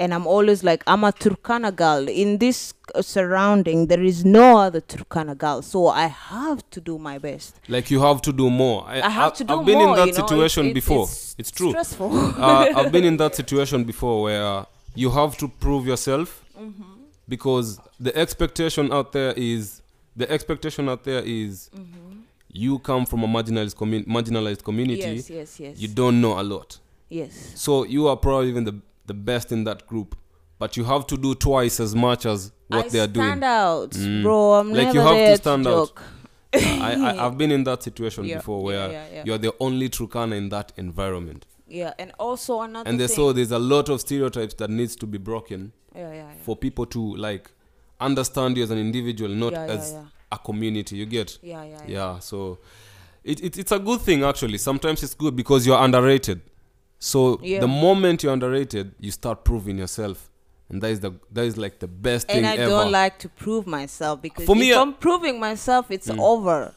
and 0.02 0.12
I'm 0.16 0.26
always 0.26 0.60
like 0.70 0.82
I'm 0.92 1.04
a 1.04 1.12
Turkana 1.24 1.70
girl 1.84 2.02
in 2.22 2.38
this 2.44 2.58
uh, 2.94 3.02
surrounding 3.02 3.78
there 3.92 4.02
is 4.12 4.18
no 4.24 4.46
other 4.66 4.80
Turkana 4.94 5.34
girl 5.44 5.58
so 5.62 5.78
I 6.04 6.06
have 6.08 6.58
to 6.74 6.80
do 6.90 6.94
my 7.08 7.16
best 7.26 7.50
Like 7.76 7.86
you 7.94 8.00
have 8.08 8.20
to 8.28 8.32
do 8.42 8.46
more. 8.50 8.78
I, 8.94 8.96
I 9.00 9.10
have 9.20 9.32
I've- 9.32 9.36
to 9.40 9.44
do 9.44 9.52
I've 9.60 9.66
been 9.70 9.78
more 9.78 9.90
in 9.90 9.96
that 10.00 10.06
know, 10.14 10.20
situation 10.22 10.62
it's- 10.66 10.74
before. 10.80 11.04
it's, 11.04 11.34
It's, 11.40 11.50
true. 11.58 11.70
stressful 11.70 12.10
uh, 12.16 12.72
I've 12.78 12.92
been 12.96 13.04
in 13.12 13.16
that 13.22 13.32
situation 13.40 13.84
before 13.92 14.16
where 14.26 14.66
you 15.02 15.08
have 15.20 15.32
to 15.42 15.46
prove 15.64 15.86
yourself 15.92 16.28
Mm-hmm. 16.60 16.82
because 17.34 17.66
the 18.06 18.12
expectation 18.24 18.92
out 18.92 19.08
there 19.12 19.32
is 19.36 19.62
the 20.20 20.26
expectation 20.36 20.88
out 20.92 21.02
there 21.08 21.22
is 21.24 21.70
you 22.62 22.78
come 22.90 23.04
from 23.06 23.20
a 23.24 23.26
marginalized 23.36 23.76
commun- 23.76 24.04
marginalized 24.16 24.62
community. 24.68 25.02
Mm-hmm. 25.02 25.16
yes 25.16 25.30
yes 25.30 25.60
yes 25.64 25.74
You 25.82 25.88
don't 26.00 26.20
know 26.24 26.34
a 26.38 26.44
lot, 26.54 26.78
yes 27.08 27.32
so 27.66 27.84
you 27.84 28.02
are 28.10 28.16
probably 28.26 28.48
even 28.50 28.64
the 28.70 28.76
the 29.06 29.14
best 29.14 29.52
in 29.52 29.64
that 29.64 29.86
group, 29.86 30.16
but 30.58 30.76
you 30.76 30.84
have 30.84 31.06
to 31.08 31.16
do 31.16 31.34
twice 31.34 31.80
as 31.80 31.94
much 31.94 32.26
as 32.26 32.52
what 32.68 32.86
I 32.86 32.88
they 32.88 32.98
are 33.00 33.08
stand 33.08 33.14
doing. 33.14 33.26
Stand 33.26 33.44
out 33.44 33.90
Mm. 33.90 34.22
bro 34.22 34.52
I'm 34.54 34.68
Like, 34.72 34.86
never 34.86 34.94
you 34.94 35.00
have 35.00 35.10
to 35.10 35.16
there 35.16 35.36
stand 35.36 35.66
out. 35.66 35.88
joke. 35.88 36.02
I, 36.54 36.92
I 36.94 37.26
I've 37.26 37.38
been 37.38 37.50
in 37.50 37.64
that 37.64 37.82
situation 37.82 38.24
Yeah, 38.26 38.36
before 38.36 38.62
where 38.62 38.90
yeah, 38.92 39.06
yeah. 39.12 39.22
you're 39.24 39.38
the 39.38 39.54
only 39.58 39.88
Turkana 39.88 40.36
in 40.36 40.50
that 40.50 40.72
environment, 40.76 41.46
yeah 41.66 41.94
and 41.98 42.12
also 42.18 42.60
another 42.60 42.88
and 42.88 43.00
there's 43.00 43.14
so 43.14 43.32
there's 43.32 43.52
a 43.52 43.58
lot 43.58 43.88
of 43.88 44.00
stereotypes 44.00 44.54
that 44.54 44.68
needs 44.70 44.94
to 44.96 45.06
be 45.06 45.16
broken 45.18 45.72
yeah, 45.94 46.08
yeah, 46.08 46.14
yeah. 46.14 46.32
for 46.44 46.54
people 46.56 46.84
to 46.86 47.16
like 47.16 47.50
understand 48.00 48.56
you 48.56 48.62
as 48.64 48.70
an 48.70 48.78
individual, 48.78 49.30
not 49.30 49.54
as 49.54 49.94
a 50.30 50.38
community. 50.38 50.96
You 50.96 51.06
get? 51.06 51.38
yeah 51.42 51.64
yeah 51.64 51.78
yeah 51.86 51.92
Yeah. 52.14 52.18
So 52.18 52.58
it, 53.24 53.42
it 53.42 53.56
it's 53.58 53.72
a 53.72 53.78
good 53.78 54.00
thing 54.00 54.22
actually. 54.24 54.58
Sometimes 54.58 55.02
it's 55.02 55.14
good 55.14 55.34
because 55.36 55.66
you're 55.66 55.78
underrated. 55.82 56.40
So 57.02 57.40
Yeah. 57.42 57.58
the 57.60 57.66
moment 57.66 58.22
you're 58.22 58.32
underrated, 58.32 58.92
you 59.00 59.10
start 59.10 59.44
proving 59.44 59.76
yourself, 59.78 60.30
and 60.70 60.80
that 60.82 60.90
is 60.90 61.00
the 61.00 61.10
that 61.32 61.44
is 61.44 61.56
like 61.56 61.80
the 61.80 61.88
best 61.88 62.28
and 62.30 62.36
thing 62.36 62.44
I 62.44 62.56
ever. 62.56 62.70
don't 62.70 62.92
like 62.92 63.18
to 63.18 63.28
prove 63.28 63.66
myself 63.66 64.22
because 64.22 64.46
For 64.46 64.54
if 64.54 64.60
me, 64.60 64.72
uh, 64.72 64.80
I'm 64.82 64.94
proving 64.94 65.40
myself, 65.40 65.90
it's 65.90 66.08
over. 66.10 66.72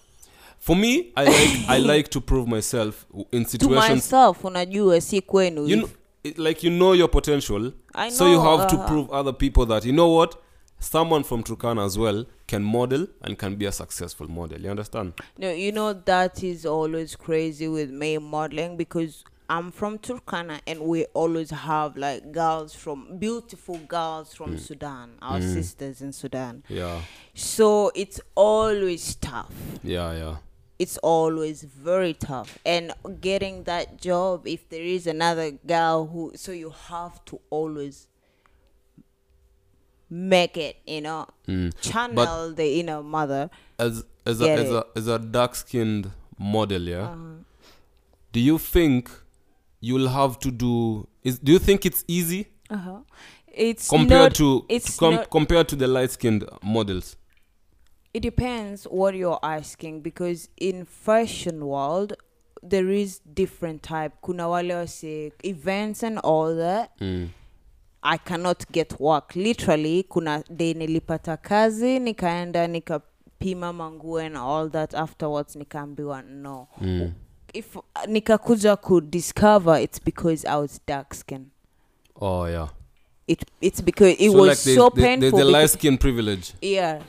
For 0.59 0.75
me, 0.75 1.11
I 1.15 1.25
like 1.25 1.69
I 1.69 1.77
like 1.93 2.07
to 2.09 2.21
prove 2.21 2.47
myself 2.47 3.05
in 3.31 3.43
To 3.43 3.49
situations. 3.49 3.89
myself, 3.89 4.43
unajua 4.43 5.01
si 5.01 5.21
kwenu. 5.21 5.67
You 5.67 5.75
know, 5.75 5.89
it, 6.23 6.37
like 6.39 6.63
you 6.63 6.71
know 6.71 6.93
your 6.95 7.07
potential, 7.09 7.71
I 7.93 8.09
so 8.09 8.25
you 8.25 8.33
know, 8.37 8.57
have 8.57 8.67
to 8.71 8.77
uh, 8.77 8.87
prove 8.87 9.11
other 9.11 9.33
people 9.33 9.65
that 9.67 9.85
you 9.85 9.93
know 9.93 10.07
what 10.07 10.35
someone 10.79 11.23
from 11.23 11.43
Turkana 11.43 11.85
as 11.85 11.97
well 11.99 12.25
can 12.47 12.63
model 12.63 13.05
and 13.21 13.37
can 13.37 13.55
be 13.55 13.65
a 13.67 13.71
successful 13.71 14.27
model. 14.27 14.59
You 14.59 14.71
understand? 14.71 15.13
No, 15.37 15.51
you 15.51 15.71
know 15.71 15.93
that 15.93 16.43
is 16.43 16.65
always 16.65 17.15
crazy 17.15 17.67
with 17.67 17.91
me 17.91 18.17
modeling 18.17 18.75
because 18.75 19.23
I'm 19.49 19.71
from 19.71 19.99
Turkana 19.99 20.59
and 20.65 20.81
we 20.81 21.05
always 21.13 21.51
have 21.51 21.97
like 21.97 22.31
girls 22.31 22.73
from 22.73 23.17
beautiful 23.19 23.77
girls 23.77 24.33
from 24.33 24.55
mm. 24.55 24.59
Sudan, 24.59 25.11
our 25.21 25.39
mm. 25.39 25.53
sisters 25.53 26.01
in 26.01 26.13
Sudan. 26.13 26.63
Yeah, 26.67 27.01
So 27.33 27.91
it's 27.95 28.19
always 28.33 29.15
tough. 29.15 29.53
yeah, 29.83 30.11
yeah. 30.13 30.35
It's 30.77 30.97
always 30.97 31.63
very 31.63 32.13
tough. 32.13 32.57
And 32.65 32.91
getting 33.21 33.63
that 33.63 34.01
job 34.01 34.45
if 34.45 34.67
there 34.67 34.83
is 34.83 35.07
another 35.07 35.51
girl 35.51 36.07
who 36.07 36.33
so 36.35 36.51
you 36.51 36.71
have 36.89 37.23
to 37.25 37.39
always 37.49 38.07
make 40.09 40.57
it, 40.57 40.77
you 40.85 41.01
know. 41.01 41.27
Mm. 41.47 41.73
Channel 41.79 42.53
the 42.53 42.79
inner 42.79 43.01
mother. 43.03 43.49
As 43.79 44.03
as 44.25 44.41
a 44.41 44.51
as 44.51 44.71
a 44.71 44.85
as 44.95 45.07
a 45.07 45.19
dark 45.19 45.55
skinned 45.55 46.11
model, 46.37 46.81
yeah. 46.81 47.03
Uh-huh. 47.03 47.43
Do 48.33 48.39
you 48.41 48.57
think 48.57 49.09
you'll 49.87 50.09
have 50.09 50.37
to 50.39 50.51
do? 50.51 51.07
Is 51.23 51.39
do 51.39 51.51
you 51.51 51.59
think 51.59 51.85
it's 51.85 52.03
easy 52.07 52.45
Uh-huh. 52.69 52.99
It's 53.57 53.89
compared 53.89 54.21
not, 54.21 54.35
to, 54.35 54.65
it's 54.69 54.85
to 54.93 54.99
com- 54.99 55.15
not, 55.15 55.29
compared 55.29 55.67
to 55.69 55.75
the 55.75 55.87
light 55.87 56.11
skinned 56.11 56.43
models? 56.63 57.17
it 58.13 58.21
depends 58.23 58.87
what 58.91 59.13
you're 59.15 59.39
asking 59.43 60.01
because 60.01 60.49
in 60.57 60.85
fashion 60.85 61.59
world 61.65 62.13
there 62.63 62.89
is 63.01 63.21
different 63.33 63.81
type 63.83 64.13
kuna 64.25 64.47
wale 64.49 64.73
wase 64.75 65.31
events 65.43 66.03
and 66.03 66.19
all 66.23 66.55
that 66.55 66.89
Mm. 67.01 67.27
i 68.03 68.17
cannot 68.17 68.63
get 68.71 68.99
work 68.99 69.35
literally 69.35 70.03
kuna 70.03 70.43
day 70.49 70.73
nilipata 70.73 71.37
kazi 71.37 71.99
nikaenda 71.99 72.67
nikapima 72.67 73.73
manguo 73.73 74.19
and 74.19 74.37
all 74.37 74.69
that 74.71 74.93
afterwards 74.95 75.55
nikaambiwa 75.55 76.21
no 76.21 76.67
Mm. 76.81 77.11
If 77.55 77.77
nikakuja 78.07 78.75
kudiscover 78.75 79.81
it's 79.81 80.03
because 80.05 80.47
i 80.47 80.55
was 80.61 80.81
dark 80.87 81.13
skin. 81.13 81.45
Oh 82.21 82.49
yeah. 82.49 82.69
it, 83.27 83.43
it's 83.61 83.83
because 83.83 84.15
it 84.19 84.31
so 84.31 84.37
was 84.37 84.49
like 84.49 84.63
there's, 84.63 84.77
so 84.77 84.89
painful 84.89 85.19
there's 85.19 85.45
the 85.45 85.51
light 85.51 85.69
skin 85.69 85.97
privilege. 85.97 86.53
yeah. 86.61 87.01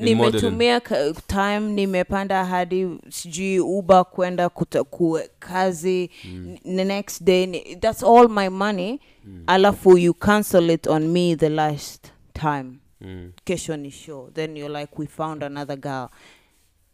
Nimetumia 0.00 0.80
time 1.26 1.60
nimepanda 1.60 2.44
hadi 2.44 2.98
sijui 3.08 3.60
uba 3.60 4.04
kwenda 4.04 4.48
ku 4.48 5.20
kazi. 5.38 6.10
Mm. 6.24 6.58
the 6.64 6.84
next 6.84 7.22
day 7.22 7.46
ni- 7.46 7.76
that's 7.76 8.02
all 8.02 8.28
my 8.28 8.48
money. 8.48 9.00
Alafu 9.46 9.98
you 9.98 10.14
cancel 10.14 10.70
it 10.70 10.86
on 10.86 11.12
me 11.12 11.36
the 11.36 11.48
last 11.48 12.12
time. 12.32 12.80
Mm. 13.00 13.32
kesho 13.44 13.76
ni 13.76 13.90
show. 13.90 14.30
Then 14.34 14.56
you're 14.56 14.80
like 14.80 14.98
we 14.98 15.06
found 15.06 15.42
another 15.42 15.76
girl 15.76 16.10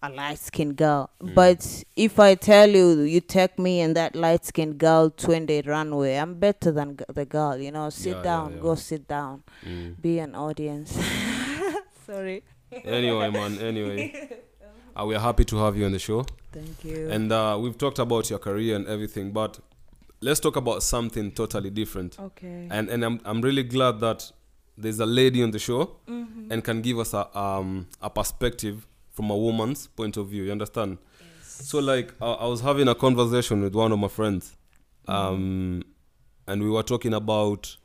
a 0.03 0.09
light 0.09 0.39
skinned 0.39 0.77
girl 0.77 1.11
Mm. 1.21 1.35
but 1.35 1.85
if 1.97 2.19
i 2.19 2.35
tell 2.35 2.69
you 2.71 3.01
you 3.03 3.21
take 3.21 3.59
me 3.59 3.81
and 3.83 3.95
that 3.97 4.15
light 4.17 4.45
skinned 4.47 4.79
girl 4.79 5.11
twende 5.11 5.67
runway 5.67 6.17
i'm 6.17 6.35
better 6.35 6.71
than 6.73 6.97
g- 6.97 7.05
the 7.15 7.25
girl 7.27 7.57
you 7.57 7.71
know 7.71 7.91
sit 7.91 8.07
Yeah, 8.11 8.17
yeah, 8.17 8.23
down 8.23 8.53
yeah. 8.55 8.61
go 8.63 8.75
sit 8.77 9.07
down 9.09 9.43
Mm. 9.67 10.01
be 10.01 10.19
an 10.19 10.35
audience 10.35 10.99
sorry 12.07 12.43
Anyway, 12.85 13.31
man. 13.31 13.59
Anyway, 13.71 14.13
uh, 14.97 15.05
we 15.05 15.17
are 15.17 15.21
happy 15.21 15.45
to 15.45 15.57
have 15.57 15.77
you 15.77 15.85
on 15.87 15.91
the 15.93 15.99
show, 15.99 16.25
thank 16.53 16.85
you 16.85 17.09
and 17.11 17.33
uh, 17.33 17.59
we've 17.61 17.77
talked 17.77 17.99
about 17.99 18.31
your 18.31 18.39
career 18.39 18.77
and 18.77 18.87
everything, 18.87 19.33
but 19.33 19.59
let's 20.21 20.39
talk 20.39 20.55
about 20.55 20.81
something 20.85 21.33
totally 21.33 21.71
different. 21.71 22.17
okay 22.21 22.69
And 22.71 22.89
and 22.89 23.05
I'm 23.05 23.21
I'm 23.25 23.41
really 23.43 23.65
glad 23.65 23.99
that 24.01 24.31
there's 24.79 25.01
a 25.01 25.07
lady 25.07 25.43
on 25.43 25.51
the 25.51 25.59
show 25.59 25.97
Mm-hmm. 26.09 26.53
and 26.53 26.63
can 26.63 26.81
give 26.81 26.99
us 27.01 27.13
a 27.13 27.27
um 27.37 27.87
a 28.01 28.09
perspective 28.09 28.87
from 29.21 29.31
a 29.31 29.37
woman's 29.37 29.87
point 29.87 30.17
of 30.17 30.29
view. 30.29 30.45
You 30.45 30.53
understand? 30.53 30.97
So 31.43 31.79
like 31.79 32.15
I, 32.23 32.31
I 32.33 32.47
was 32.47 32.63
having 32.63 32.89
a 32.89 32.95
conversation 32.95 33.61
with 33.63 33.75
one 33.75 33.93
of 33.93 33.99
my 33.99 34.09
friends, 34.09 34.57
Mm-hmm. 35.09 35.13
um, 35.35 35.83
and 36.47 36.63
we 36.63 36.71
were 36.71 36.83
talking 36.83 37.13
about 37.15 37.77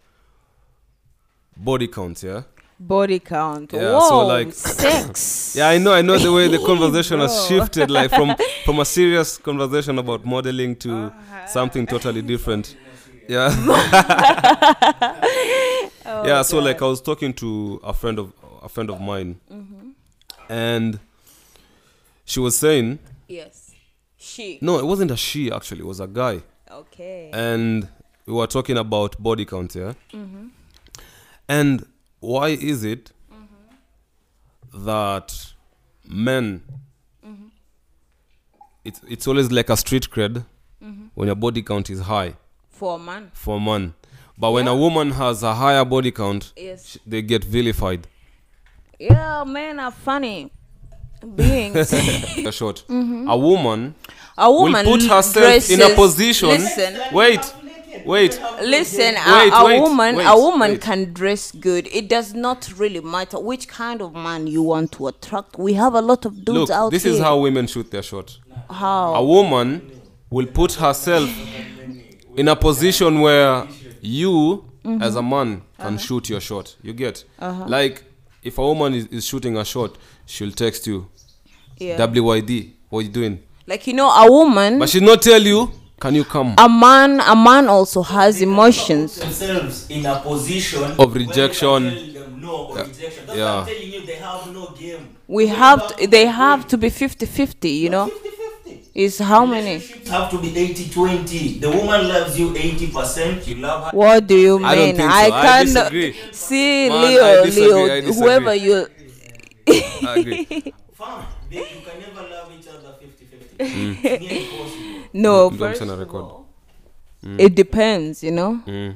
body 1.58 1.88
count. 1.88 2.24
Yeah. 2.24 2.43
Body 2.80 3.19
count. 3.19 3.74
Yeah, 3.74 3.93
Whoa, 3.93 4.10
so, 4.10 4.26
like- 4.28 4.54
sex. 4.54 5.56
Yeah, 5.58 5.69
I 5.69 5.78
know. 5.78 5.93
I 5.93 6.02
know 6.02 6.17
the 6.17 6.32
way 6.32 6.48
the 6.48 6.60
conversation 6.65 7.19
has 7.19 7.48
shifted, 7.48 7.89
like 7.91 8.12
from 8.12 8.36
from 8.65 8.80
a 8.80 8.86
serious 8.86 9.38
conversation 9.38 9.98
about 10.00 10.24
modeling 10.26 10.76
to 10.78 11.12
something 11.48 11.86
totally 11.86 12.21
different. 12.21 12.76
Yeah. 13.28 13.50
yeah. 16.30 16.41
So 16.43 16.60
like 16.60 16.82
I 16.82 16.86
was 16.86 17.02
talking 17.02 17.34
to 17.34 17.80
a 17.84 17.93
friend 17.93 18.19
of 18.19 18.32
a 18.62 18.69
friend 18.69 18.89
of 18.89 19.02
mine, 19.02 19.39
and 20.50 21.00
she 22.26 22.40
was 22.40 22.58
saying, 22.58 23.00
Yes. 23.28 23.72
She. 24.18 24.58
no, 24.62 24.80
it 24.80 24.86
wasn't 24.86 25.12
a 25.12 25.18
she 25.18 25.52
actually. 25.52 25.82
It 25.82 25.86
was 25.86 26.00
a 26.00 26.08
guy, 26.08 26.42
Okay. 26.72 27.30
and 27.32 27.88
we 28.26 28.34
were 28.34 28.48
talking 28.48 28.78
about 28.78 29.22
body 29.22 29.46
count. 29.46 29.76
Yeah. 29.76 29.94
Mm-hmm. 30.12 30.48
And 31.48 31.86
why 32.20 32.50
is 32.50 32.84
it 32.84 33.12
mm-hmm. 33.32 34.86
that 34.86 35.54
men 36.08 36.64
mm-hmm. 37.26 37.46
it's 38.84 39.00
it's 39.08 39.28
always 39.28 39.52
like 39.52 39.70
a 39.70 39.78
street 39.78 40.10
cred 40.10 40.44
when 41.16 41.28
your 41.28 41.36
body 41.36 41.62
count 41.62 41.90
is 41.90 42.00
high 42.02 42.34
For 42.70 42.96
a 42.96 43.00
man. 43.00 43.32
for 43.34 43.58
a 43.58 43.60
man 43.60 43.94
but 44.38 44.52
when 44.52 44.68
a 44.68 44.76
woman 44.76 45.12
has 45.12 45.42
a 45.44 45.54
higher 45.56 45.86
body 45.86 46.12
count 46.12 46.52
Yes. 46.56 46.92
sh- 46.94 46.98
they 47.06 47.22
get 47.22 47.44
vilified 47.44 48.08
Yeah, 49.00 49.44
men 49.46 49.80
are 49.80 49.92
funny 49.92 50.52
beings. 51.36 51.93
a 52.45 52.51
short 52.51 52.84
a 52.89 53.38
woman 53.38 53.95
a 54.38 54.51
woman 54.51 54.86
will 54.86 54.97
put 54.99 55.08
herself 55.08 55.69
in 55.69 55.82
a 55.82 55.95
position 55.95 56.49
Listen, 56.49 56.99
wait 57.13 57.54
wait 58.06 58.39
listen. 58.62 59.15
Wait, 59.15 59.49
a, 59.51 59.56
a 59.56 59.65
wait, 59.65 59.80
woman, 59.82 60.15
wait, 60.17 60.25
a 60.25 60.36
woman 60.38 60.78
can 60.78 61.13
dress 61.13 61.51
good. 61.51 61.88
It 61.88 62.10
does 62.10 62.34
not 62.34 62.71
really 62.78 62.99
matter 62.99 63.39
which 63.39 63.67
kind 63.67 64.01
of 64.01 64.13
man 64.13 64.47
you 64.47 64.62
want 64.63 64.91
to 64.93 65.08
attract. 65.08 65.58
We 65.58 65.73
have 65.73 65.93
a 65.95 66.01
lot 66.01 66.25
of 66.25 66.34
dudes 66.43 66.49
look 66.49 66.69
out 66.69 66.91
this 66.91 67.04
here. 67.04 67.13
is 67.13 67.19
how 67.19 67.39
women 67.39 67.67
shoot 67.67 67.89
their 67.91 68.04
shot 68.04 68.38
How? 68.69 69.15
a 69.15 69.23
woman 69.23 69.82
will 70.30 70.45
put 70.47 70.73
herself 70.73 71.30
in 72.36 72.47
a 72.49 72.56
position 72.56 73.21
where 73.21 73.67
you 74.01 74.65
Mm-hmm. 74.86 75.01
as 75.01 75.15
a 75.15 75.23
man 75.23 75.63
Uh-huh. 75.80 75.89
can 75.89 75.97
shoot 75.97 76.30
your 76.30 76.39
shot 76.39 76.75
you 76.84 76.93
get 76.93 77.23
like 77.65 78.04
if 78.45 78.58
a 78.58 78.62
woman 78.62 78.93
is, 78.93 79.05
is 79.08 79.25
shooting 79.25 79.58
a 79.58 79.65
shot 79.65 79.91
she'll 80.25 80.51
text 80.51 80.88
you 80.88 81.08
yeah. 81.77 81.97
wyd 82.08 82.71
what 82.89 83.03
you 83.05 83.10
doing 83.12 83.39
like 83.67 83.88
you 83.88 83.93
know, 83.93 84.10
a 84.12 84.31
woman, 84.31 84.77
but 84.79 84.88
she'll 84.89 85.03
not 85.03 85.21
tell 85.23 85.41
you 85.41 85.71
can 85.99 86.13
you 86.13 86.23
come 86.23 86.53
a 86.58 86.69
man, 86.69 87.19
a 87.21 87.36
man 87.36 87.67
also 87.67 88.01
has 88.03 88.41
emotions. 88.41 89.15
themselves 89.15 89.89
in 89.89 90.05
a 90.05 90.19
position 90.19 90.84
Of 90.99 91.15
rejection. 91.15 91.81
no 92.39 92.75
yeah. 92.75 92.81
rejection. 92.84 93.25
That's 93.25 93.38
Yeah. 93.39 93.55
what 93.55 93.69
I'm 93.69 93.73
telling 93.75 93.91
you, 93.93 94.05
they 94.05 94.15
have 94.15 94.53
no 94.53 94.67
game. 94.77 95.15
We 95.27 95.47
have, 95.47 95.95
to, 95.95 96.08
they 96.08 96.25
have 96.27 96.67
to 96.67 96.77
be 96.77 96.89
50-50, 96.89 97.79
You 97.79 97.89
know, 97.89 98.08
50-50. 98.08 98.35
Is 98.95 99.19
how 99.19 99.45
many? 99.45 99.73
Relationships 99.73 100.10
have 100.10 100.31
to 100.31 100.39
be 100.41 100.49
80-20. 100.51 101.60
The 101.62 101.69
woman 101.69 102.08
loves 102.08 102.39
you 102.39 102.49
80%, 102.53 103.45
you 103.47 103.55
love 103.55 103.91
her. 103.91 103.97
What 103.97 104.25
do 104.25 104.36
you 104.38 104.58
mean? 104.58 104.65
I 104.65 104.75
don't 104.75 104.95
think 104.95 105.12
so. 105.12 105.17
I 105.17 105.25
I 105.25 105.41
can't 105.41 105.67
disagree. 105.67 106.15
see 106.31 106.89
Man, 106.89 107.01
Leo, 107.03 107.45
disagree, 107.45 107.65
I 107.71 107.75
Leo, 107.75 108.01
disagree. 108.01 108.13
whoever 108.23 108.55
you. 108.55 108.88
I 109.67 110.15
agree. 110.19 110.45
Fam, 110.93 111.25
they, 111.49 111.58
you 111.58 111.65
can 111.86 111.99
never 111.99 112.29
love 112.29 112.51
each 112.58 112.67
other 112.67 112.95
50-50. 113.01 113.58
Mm. 113.58 113.97
It's 114.05 114.53
impossible. 114.53 115.10
No, 115.13 115.49
first 115.51 115.79
send 115.79 115.91
a 115.91 115.93
of 115.93 115.99
record. 115.99 116.21
all, 116.23 116.47
it 117.38 117.55
depends. 117.55 118.23
You 118.23 118.31
know, 118.31 118.62
Mm. 118.65 118.95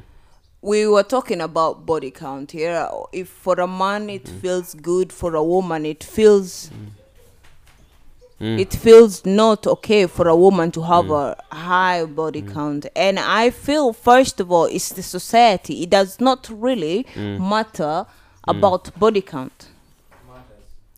we 0.62 0.88
were 0.88 1.04
talking 1.04 1.42
about 1.42 1.86
body 1.86 2.12
count 2.12 2.52
here. 2.52 2.88
If 3.12 3.28
for 3.28 3.60
a 3.60 3.68
man 3.68 4.10
it 4.10 4.26
Mm. 4.26 4.40
feels 4.42 4.74
good, 4.76 5.12
for 5.12 5.36
a 5.36 5.44
woman 5.44 5.86
it 5.86 6.04
feels. 6.04 6.70
Mm. 8.42 8.58
It 8.60 8.74
feels 8.74 9.26
not 9.26 9.68
okay 9.68 10.08
for 10.08 10.28
a 10.30 10.36
woman 10.36 10.72
to 10.72 10.82
have 10.82 11.06
Mm. 11.06 11.36
a 11.52 11.56
high 11.56 12.06
body 12.06 12.42
count, 12.42 12.86
and 12.96 13.20
I 13.20 13.50
feel 13.50 13.92
first 13.94 14.40
of 14.40 14.50
all 14.52 14.66
it's 14.66 14.90
the 14.90 15.04
society. 15.04 15.84
It 15.84 15.90
does 15.90 16.20
not 16.22 16.50
really 16.50 17.06
Mm. 17.16 17.40
matter 17.50 18.06
about 18.48 18.98
body 19.00 19.22
count. 19.22 19.68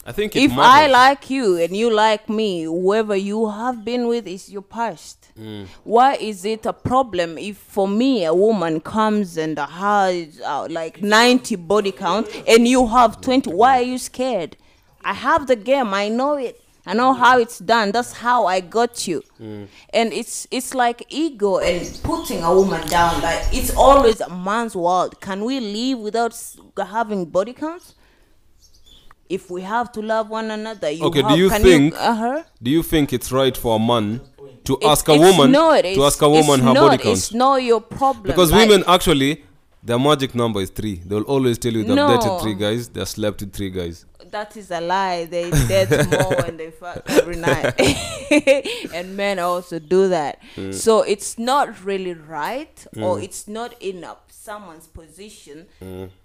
i 0.03 0.11
think 0.11 0.35
it 0.35 0.41
if 0.43 0.51
I 0.57 0.87
like 0.87 1.29
you 1.29 1.57
and 1.57 1.75
you 1.77 1.89
like 1.93 2.27
me, 2.27 2.63
whoever 2.63 3.15
you 3.15 3.49
have 3.49 3.85
been 3.85 4.07
with 4.07 4.25
is 4.27 4.49
your 4.49 4.63
past. 4.63 5.27
Mm. 5.39 5.67
Why 5.83 6.15
is 6.15 6.43
it 6.43 6.65
a 6.65 6.73
problem 6.73 7.37
if 7.37 7.57
for 7.57 7.87
me 7.87 8.25
a 8.25 8.33
woman 8.33 8.79
comes 8.81 9.37
and 9.37 9.59
has 9.59 10.41
uh, 10.43 10.67
like 10.71 11.03
90 11.03 11.55
body 11.55 11.91
count 11.91 12.27
and 12.47 12.67
you 12.67 12.87
have 12.87 13.21
20? 13.21 13.51
Why 13.53 13.77
are 13.79 13.83
you 13.93 13.99
scared? 13.99 14.57
I 15.03 15.13
have 15.13 15.45
the 15.45 15.55
game. 15.55 15.93
I 15.93 16.09
know 16.09 16.35
it. 16.35 16.59
I 16.85 16.93
know 16.93 17.13
how 17.13 17.37
it's 17.39 17.59
done. 17.59 17.91
That's 17.91 18.13
how 18.13 18.47
I 18.47 18.59
got 18.59 19.07
you. 19.07 19.21
And 19.39 20.13
it's 20.13 20.47
it's 20.49 20.73
like 20.73 21.05
ego 21.09 21.59
and 21.59 21.99
putting 22.03 22.41
a 22.43 22.53
woman 22.53 22.87
down. 22.87 23.21
Like 23.21 23.43
it's 23.53 23.75
always 23.75 24.19
a 24.21 24.29
man's 24.29 24.75
world. 24.75 25.21
Can 25.21 25.45
we 25.45 25.59
live 25.59 25.99
without 25.99 26.33
having 26.77 27.25
body 27.25 27.53
counts? 27.53 27.93
If 29.29 29.49
we 29.49 29.61
have 29.61 29.91
to 29.93 30.01
love 30.01 30.29
one 30.29 30.51
another, 30.51 30.89
you 30.89 31.05
Okay, 31.05 31.21
do 31.21 31.37
you 31.37 31.49
think- 31.49 31.93
uh-huh. 31.97 32.43
do 32.61 32.69
you 32.71 32.83
think 32.83 33.13
it's 33.13 33.31
right 33.31 33.55
for 33.55 33.77
a 33.77 33.79
man 33.79 34.19
to 34.65 34.73
It's- 34.73 34.91
ask 34.91 35.07
a 35.07 35.15
woman 35.17 35.51
not, 35.51 35.83
to 35.83 36.03
ask 36.03 36.21
a 36.21 36.27
woman 36.29 36.59
her 36.59 36.73
not, 36.73 36.81
body 36.89 36.97
count 37.03 37.17
It's 37.17 37.33
not 37.33 37.63
your 37.63 37.79
problem. 37.79 38.23
Because 38.23 38.51
like- 38.51 38.67
women 38.67 38.83
actually, 38.87 39.45
their 39.83 39.97
magic 39.99 40.35
number 40.35 40.61
is 40.61 40.69
three. 40.69 40.95
They'll 41.05 41.23
always 41.23 41.57
tell 41.57 41.73
you 41.73 41.83
they've 41.83 41.95
No. 41.95 42.07
dated 42.17 42.39
three 42.41 42.53
guys, 42.55 42.87
they've 42.89 43.07
slept 43.07 43.41
with 43.41 43.53
three 43.53 43.69
guys. 43.69 44.05
that 44.31 44.55
is 44.55 44.71
a 44.71 44.79
lie. 44.79 45.25
They 45.25 45.49
date 45.67 45.89
more 46.09 46.35
when 46.43 46.55
they 46.57 46.71
fuck 46.71 47.01
every 47.09 47.35
night, 47.35 47.73
and 48.93 49.17
men 49.17 49.39
also 49.39 49.79
do 49.79 50.07
that. 50.09 50.39
Mm. 50.55 50.73
So 50.73 51.01
it's 51.01 51.37
not 51.37 51.83
really 51.83 52.13
right, 52.13 52.85
or 52.97 53.17
Mm. 53.17 53.23
it's 53.23 53.47
not 53.47 53.75
in 53.81 54.03
a, 54.03 54.15
someone's 54.29 54.87
position 54.87 55.67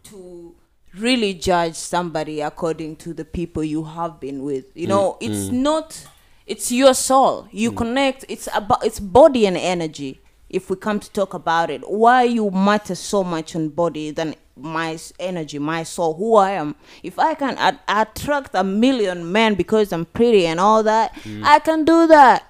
to 0.04 0.54
really 0.94 1.34
judge 1.34 1.74
somebody 1.74 2.40
according 2.40 2.96
to 2.96 3.12
the 3.12 3.24
people 3.24 3.64
you 3.64 3.84
have 3.84 4.20
been 4.20 4.42
with. 4.44 4.66
You 4.74 4.86
know, 4.86 5.16
Mm. 5.20 5.26
it's 5.30 5.50
not. 5.52 6.06
It's 6.46 6.70
your 6.70 6.94
soul. 6.94 7.48
You 7.50 7.72
connect. 7.72 8.24
It's 8.28 8.48
about. 8.54 8.84
It's 8.84 9.00
body 9.00 9.46
and 9.46 9.56
energy. 9.56 10.20
If 10.48 10.70
we 10.70 10.76
come 10.76 11.00
to 11.00 11.10
talk 11.10 11.34
about 11.34 11.70
it, 11.70 11.88
why 11.88 12.22
you 12.22 12.50
matter 12.50 12.94
so 12.94 13.24
much 13.24 13.56
on 13.56 13.68
body 13.70 14.10
than 14.12 14.34
my 14.56 14.98
energy, 15.18 15.58
my 15.58 15.82
soul, 15.82 16.14
who 16.14 16.36
I 16.36 16.52
am. 16.52 16.76
If 17.02 17.18
I 17.18 17.34
can 17.34 17.58
at- 17.58 17.82
attract 17.88 18.52
a 18.54 18.64
million 18.64 19.30
men 19.30 19.54
because 19.54 19.92
I'm 19.92 20.06
pretty 20.06 20.46
and 20.46 20.58
all 20.58 20.82
that, 20.84 21.16
I 21.42 21.58
can 21.58 21.84
do 21.84 22.06
that. 22.06 22.46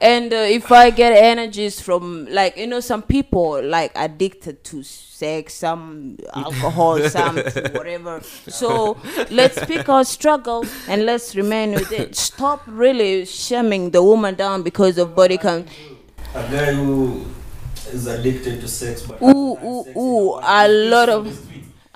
And 0.00 0.32
uh, 0.32 0.36
if 0.36 0.72
I 0.72 0.90
get 0.90 1.12
energies 1.12 1.80
from 1.80 2.26
like 2.26 2.56
you 2.56 2.66
know 2.66 2.80
some 2.80 3.00
people 3.00 3.62
like 3.62 3.92
addicted 3.94 4.64
to 4.64 4.82
sex, 4.82 5.54
some 5.54 6.18
alcohol, 6.34 7.00
some 7.08 7.36
whatever. 7.38 8.20
So 8.48 8.98
let's 9.30 9.64
pick 9.64 9.88
our 9.88 10.04
struggle 10.04 10.66
and 10.88 11.06
let's 11.06 11.36
remain 11.36 11.72
with 11.72 11.92
it. 11.92 12.16
Stop 12.16 12.62
really 12.66 13.24
shaming 13.24 13.92
the 13.92 14.02
woman 14.02 14.34
down 14.34 14.62
because 14.62 14.98
of 14.98 15.14
body 15.14 15.38
count. 15.38 15.68
A 16.34 16.42
guy 16.50 16.72
who 16.74 17.20
is 17.94 18.06
addicted 18.06 18.60
to 18.60 18.68
sex 18.68 19.02
but 19.02 19.22
Ooh, 19.22 19.56
ooh, 19.64 19.84
sex 19.84 19.96
ooh, 19.96 20.40
a 20.42 20.68
lot 20.68 21.08
of- 21.12 21.38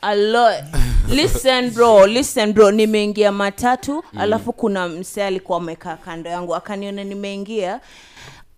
a 0.02 0.14
lot. 0.14 0.64
Listen 1.08 1.70
bro 1.70 2.06
listen 2.06 2.52
bro 2.52 2.70
nimeingia 2.70 3.32
matatu 3.32 4.04
alafu 4.18 4.52
kuna 4.52 4.88
msee 4.88 5.24
alikuwa 5.24 5.58
amekaa 5.58 5.96
kando 5.96 6.30
yangu 6.30 6.54
akaniona 6.54 7.04
nimeingia. 7.04 7.80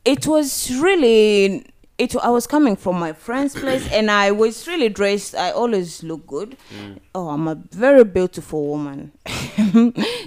It 0.04 0.26
was 0.26 0.70
really 0.82 1.62
it, 2.00 2.16
I 2.16 2.30
was 2.30 2.46
coming 2.46 2.76
from 2.76 2.98
my 2.98 3.12
friend's 3.12 3.54
place 3.54 3.86
and 3.92 4.10
I 4.10 4.30
was 4.30 4.66
really 4.66 4.88
dressed. 4.88 5.34
I 5.34 5.50
always 5.50 6.02
look 6.02 6.26
good. 6.26 6.56
Oh, 7.14 7.28
I'm 7.28 7.46
a 7.46 7.54
very 7.54 8.04
beautiful 8.04 8.66
woman. 8.66 9.12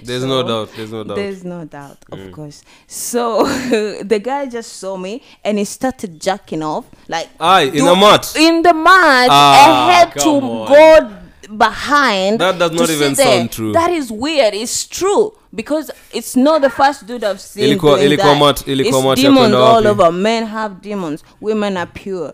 There's 0.04 0.24
no 0.24 0.42
doubt, 0.46 0.70
there's 0.76 0.92
no 0.92 1.02
doubt. 1.04 1.16
There's 1.16 1.44
no 1.44 1.64
doubt, 1.64 1.98
of 2.12 2.32
course. 2.32 2.62
So 2.86 3.44
the 4.02 4.20
guy 4.22 4.46
just 4.46 4.74
saw 4.74 4.96
me 4.96 5.22
and 5.44 5.58
he 5.58 5.64
started 5.64 6.20
jacking 6.20 6.62
off. 6.62 6.86
Like 7.08 7.28
Aye, 7.40 7.62
in 7.78 7.84
the 7.84 7.96
mat. 7.96 8.34
In 8.36 8.62
the 8.62 8.72
mat. 8.72 9.28
Ah, 9.30 9.88
I 9.88 9.92
had 9.92 10.12
to 10.20 10.28
on. 10.28 10.68
go 10.68 11.23
behind. 11.48 12.38
That 12.38 12.58
does 12.58 12.72
not 12.72 12.90
even 12.90 13.14
there. 13.14 13.36
sound 13.38 13.50
true. 13.50 13.72
That 13.72 13.90
is 13.90 14.10
weird. 14.10 14.54
It's 14.54 14.88
true. 14.88 15.32
Because 15.54 15.92
it's 16.12 16.36
not 16.36 16.62
the 16.62 16.70
first 16.70 17.06
dude 17.06 17.24
I've 17.26 17.40
seen 17.40 17.64
Ilikuwa- 17.64 17.96
doing 17.96 18.06
ilikuwa 18.06 18.34
that. 18.34 18.42
mat- 18.42 18.68
ilikuwa 18.72 18.98
it's 19.00 19.08
mat 19.08 19.18
demons 19.18 19.54
all 19.54 19.86
over. 19.86 20.12
Men 20.12 20.46
have 20.46 20.74
demons. 20.82 21.22
Women 21.40 21.76
are 21.76 21.90
pure. 22.04 22.32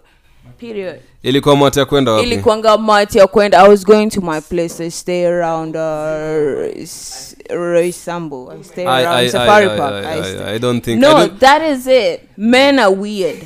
Period. 0.59 1.01
ilikuwa 1.23 1.57
mati 1.57 1.79
ya 1.79 1.85
kwenda 1.85 2.13
wapi 2.13 2.27
ilikuanga 2.27 2.79
mati 2.79 3.19
ya 3.19 3.27
kwenda 3.27 3.59
i 3.65 3.69
was 3.69 3.85
going 3.87 4.07
to 4.07 4.21
my 4.21 4.41
place 4.41 4.87
i 4.87 4.91
stay 4.91 5.27
around 5.27 5.77
uh, 5.77 6.77
i 6.77 6.87
stay 6.87 8.87
around 8.87 9.07
I- 9.21 9.31
safari 9.31 9.67
I- 9.67 9.77
park 9.79 10.05
I- 10.05 10.19
I- 10.19 10.51
I, 10.51 10.55
I 10.55 10.59
don't 10.59 10.85
think- 10.85 10.97
I 10.97 11.01
no 11.01 11.09
don't- 11.13 11.39
that 11.39 11.63
is 11.63 11.87
it 11.87 12.21
men 12.37 12.79
are 12.79 12.95
weird 12.95 13.39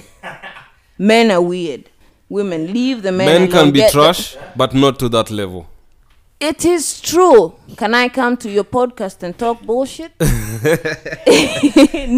men 0.99 1.31
are 1.31 1.41
weird 1.43 1.85
women 2.39 2.73
leave 2.77 3.03
the 3.07 3.13
men 3.13 3.27
men 3.27 3.51
can 3.51 3.71
be 3.71 3.79
get 3.81 3.93
the- 3.93 3.99
trash 3.99 4.37
but 4.57 4.75
not 4.75 4.99
to 4.99 5.09
that 5.09 5.31
level. 5.31 5.63
It 6.41 6.65
is 6.65 7.01
true. 7.01 7.55
Can 7.81 7.95
i 7.95 8.09
come 8.09 8.37
to 8.45 8.49
your 8.51 8.65
podcast 8.65 9.23
and 9.23 9.33
talk 9.43 9.63
bullshit? 9.63 10.13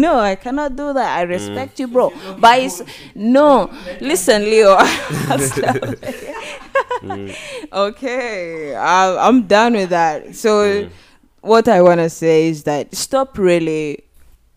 No 0.05 0.19
i 0.19 0.35
cannot 0.35 0.75
do 0.75 0.87
that. 0.93 1.09
I 1.19 1.21
respect 1.21 1.79
you 1.79 1.87
bro. 1.87 2.11
But 2.39 2.59
it's, 2.59 2.81
no. 3.15 3.69
Listen 4.01 4.41
leo. 4.51 4.77
Okay. 7.87 8.75
I, 8.75 9.27
i'm 9.27 9.43
done 9.47 9.73
with 9.73 9.89
that. 9.89 10.35
So 10.35 10.89
what 11.41 11.67
i 11.67 11.81
want 11.81 11.99
to 11.99 12.09
say 12.09 12.47
is 12.49 12.63
that 12.63 12.93
stop 12.95 13.37
really 13.37 14.03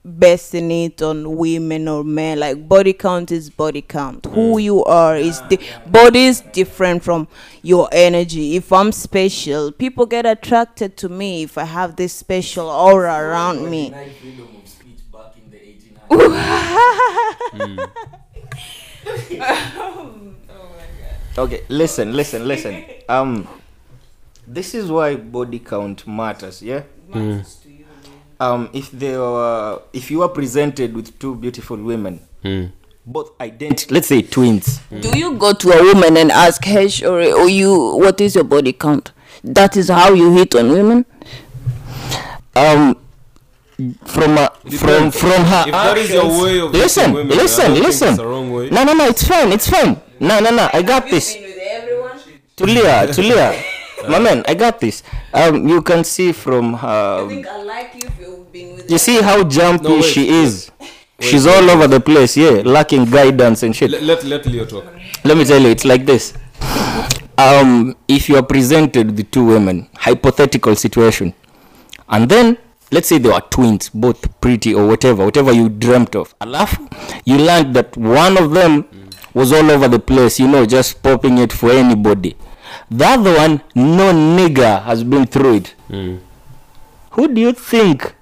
basing 0.03 0.71
it 0.71 1.03
on 1.03 1.37
women 1.37 1.87
or 1.87 2.03
men 2.03 2.41
like 2.41 2.67
body 2.69 2.93
count 2.95 3.31
is 3.31 3.51
body 3.51 3.83
count. 3.83 4.25
Who 4.27 4.55
hmm. 4.55 4.59
you 4.61 4.85
are 4.85 5.17
is 5.17 5.43
the 5.49 5.61
body 5.87 6.25
is 6.27 6.41
different 6.41 7.03
from 7.03 7.29
your 7.63 7.89
energy. 7.93 8.57
If 8.57 8.73
i'm 8.73 8.93
special 8.93 9.73
people 9.73 10.07
get 10.07 10.25
attracted 10.25 10.97
to 10.99 11.09
me 11.09 11.43
if 11.43 11.59
i 11.59 11.65
have 11.65 11.97
this 11.97 12.15
special 12.15 12.69
aura 12.69 13.15
around 13.15 13.71
me. 13.71 13.91
Denied 13.91 14.13
freedom 14.17 14.49
of 14.63 14.69
speech 14.69 15.01
back 15.13 15.35
in 15.37 15.51
the 15.51 15.59
1800s. 15.59 16.31
Hmm. 17.53 17.81
okay 21.39 21.65
listen 21.69 22.13
listen 22.15 22.47
listen. 22.49 22.85
Um 23.09 23.49
this 24.47 24.75
is 24.75 24.91
why 24.91 25.17
body 25.17 25.59
count 25.59 26.07
matters 26.07 26.63
yeah 26.63 26.83
hmm. 27.13 27.41
Um 28.41 28.69
if 28.73 28.91
they 28.91 29.17
were 29.17 29.81
if 29.93 30.11
you 30.11 30.23
are 30.23 30.29
presented 30.29 30.95
with 30.95 31.17
two 31.19 31.35
beautiful 31.37 31.77
women 31.77 32.21
both 33.07 33.33
identical 33.41 33.95
let's 33.95 34.09
say 34.09 34.23
twins. 34.23 34.81
Do 35.01 35.19
you 35.19 35.37
go 35.37 35.53
to 35.53 35.71
a 35.71 35.83
woman 35.83 36.17
and 36.17 36.31
ask 36.31 36.65
her 36.65 36.87
or, 37.07 37.21
or 37.23 37.49
you 37.49 37.97
what 37.97 38.21
is 38.21 38.35
your 38.35 38.45
body 38.45 38.73
count? 38.73 39.13
That 39.43 39.77
is 39.77 39.89
how 39.89 40.13
you 40.13 40.33
hit 40.33 40.55
on 40.55 40.71
women? 40.73 41.05
Um 42.57 42.97
from 44.05 44.37
a, 44.37 44.51
from 44.79 45.11
from 45.11 45.45
her 45.45 45.65
If 45.67 45.73
that 45.73 45.97
is 45.99 46.11
your 46.11 46.27
way 46.45 46.61
of 46.61 46.73
listen 46.73 47.13
women, 47.13 47.37
listen 47.37 47.75
listen. 47.75 48.17
no 48.17 48.85
no 48.85 48.93
no 48.95 49.07
it's 49.07 49.27
fine 49.27 49.53
it's 49.53 49.69
fine. 49.69 50.01
No 50.21 50.39
no 50.41 50.51
no 50.51 50.69
i 50.73 50.83
got 50.83 51.09
this. 51.09 51.35
Tulia, 52.57 53.07
Tulia. 53.09 53.80
My 54.09 54.19
man, 54.19 54.43
I 54.49 54.55
got 54.55 54.81
this. 54.81 55.03
Um, 55.33 55.69
you 55.69 55.83
can 55.83 56.05
see 56.05 56.33
from 56.33 56.75
her. 56.75 57.27
I 57.29 57.63
like 57.63 57.95
you 57.95 58.09
if 58.09 58.19
you've 58.21 58.53
been 58.53 58.77
with 58.77 58.91
You 58.91 58.99
see 58.99 59.21
how 59.21 59.45
jumpy 59.45 59.89
No, 59.89 59.95
wait, 59.97 60.05
she 60.05 60.21
wait, 60.23 60.31
is. 60.45 60.71
She's 61.21 61.47
all 61.47 61.69
over 61.71 61.87
the 61.87 62.01
place, 62.01 62.37
yeah, 62.37 62.63
lacking 62.65 63.05
guidance 63.05 63.63
and 63.63 63.77
shit. 63.77 63.91
let, 63.91 64.03
let 64.03 64.25
let 64.25 64.47
leo 64.47 64.65
talk 64.65 64.85
Let 65.25 65.37
me 65.37 65.45
tell 65.45 65.61
you, 65.61 65.69
it's 65.69 65.85
like 65.85 66.07
this. 66.07 66.33
Um, 67.37 67.97
if 68.09 68.29
you 68.29 68.37
are 68.37 68.43
presented 68.43 69.17
with 69.17 69.31
two 69.31 69.45
women, 69.45 69.89
hypothetical 69.97 70.75
situation, 70.77 71.35
and 72.09 72.29
then 72.31 72.57
let's 72.91 73.09
say 73.09 73.19
they 73.19 73.29
were 73.29 73.41
twins, 73.51 73.89
both 73.91 74.41
pretty 74.41 74.75
or 74.75 74.87
whatever, 74.87 75.25
whatever 75.25 75.53
you 75.53 75.69
dreamt 75.69 76.17
of. 76.17 76.37
Alafu, 76.41 76.91
you 77.27 77.37
learned 77.39 77.75
that 77.75 77.97
one 77.97 78.37
of 78.39 78.53
them 78.53 78.87
was 79.35 79.53
all 79.53 79.71
over 79.71 79.89
the 79.89 79.99
place, 79.99 80.41
you 80.41 80.49
know, 80.49 80.65
just 80.67 81.03
popping 81.03 81.39
it 81.39 81.53
for 81.53 81.71
anybody. 81.71 82.37
The 82.91 83.05
other 83.07 83.35
one, 83.37 83.61
no 83.75 84.13
nigger 84.13 84.83
has 84.83 85.05
been 85.05 85.27
through 85.27 85.55
it. 85.57 85.75
Who 87.13 87.29
do 87.29 87.41
you 87.41 87.53
think 87.53 88.15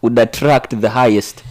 would 0.00 0.18
attract 0.18 0.80
the 0.80 0.90
highest? 0.90 1.42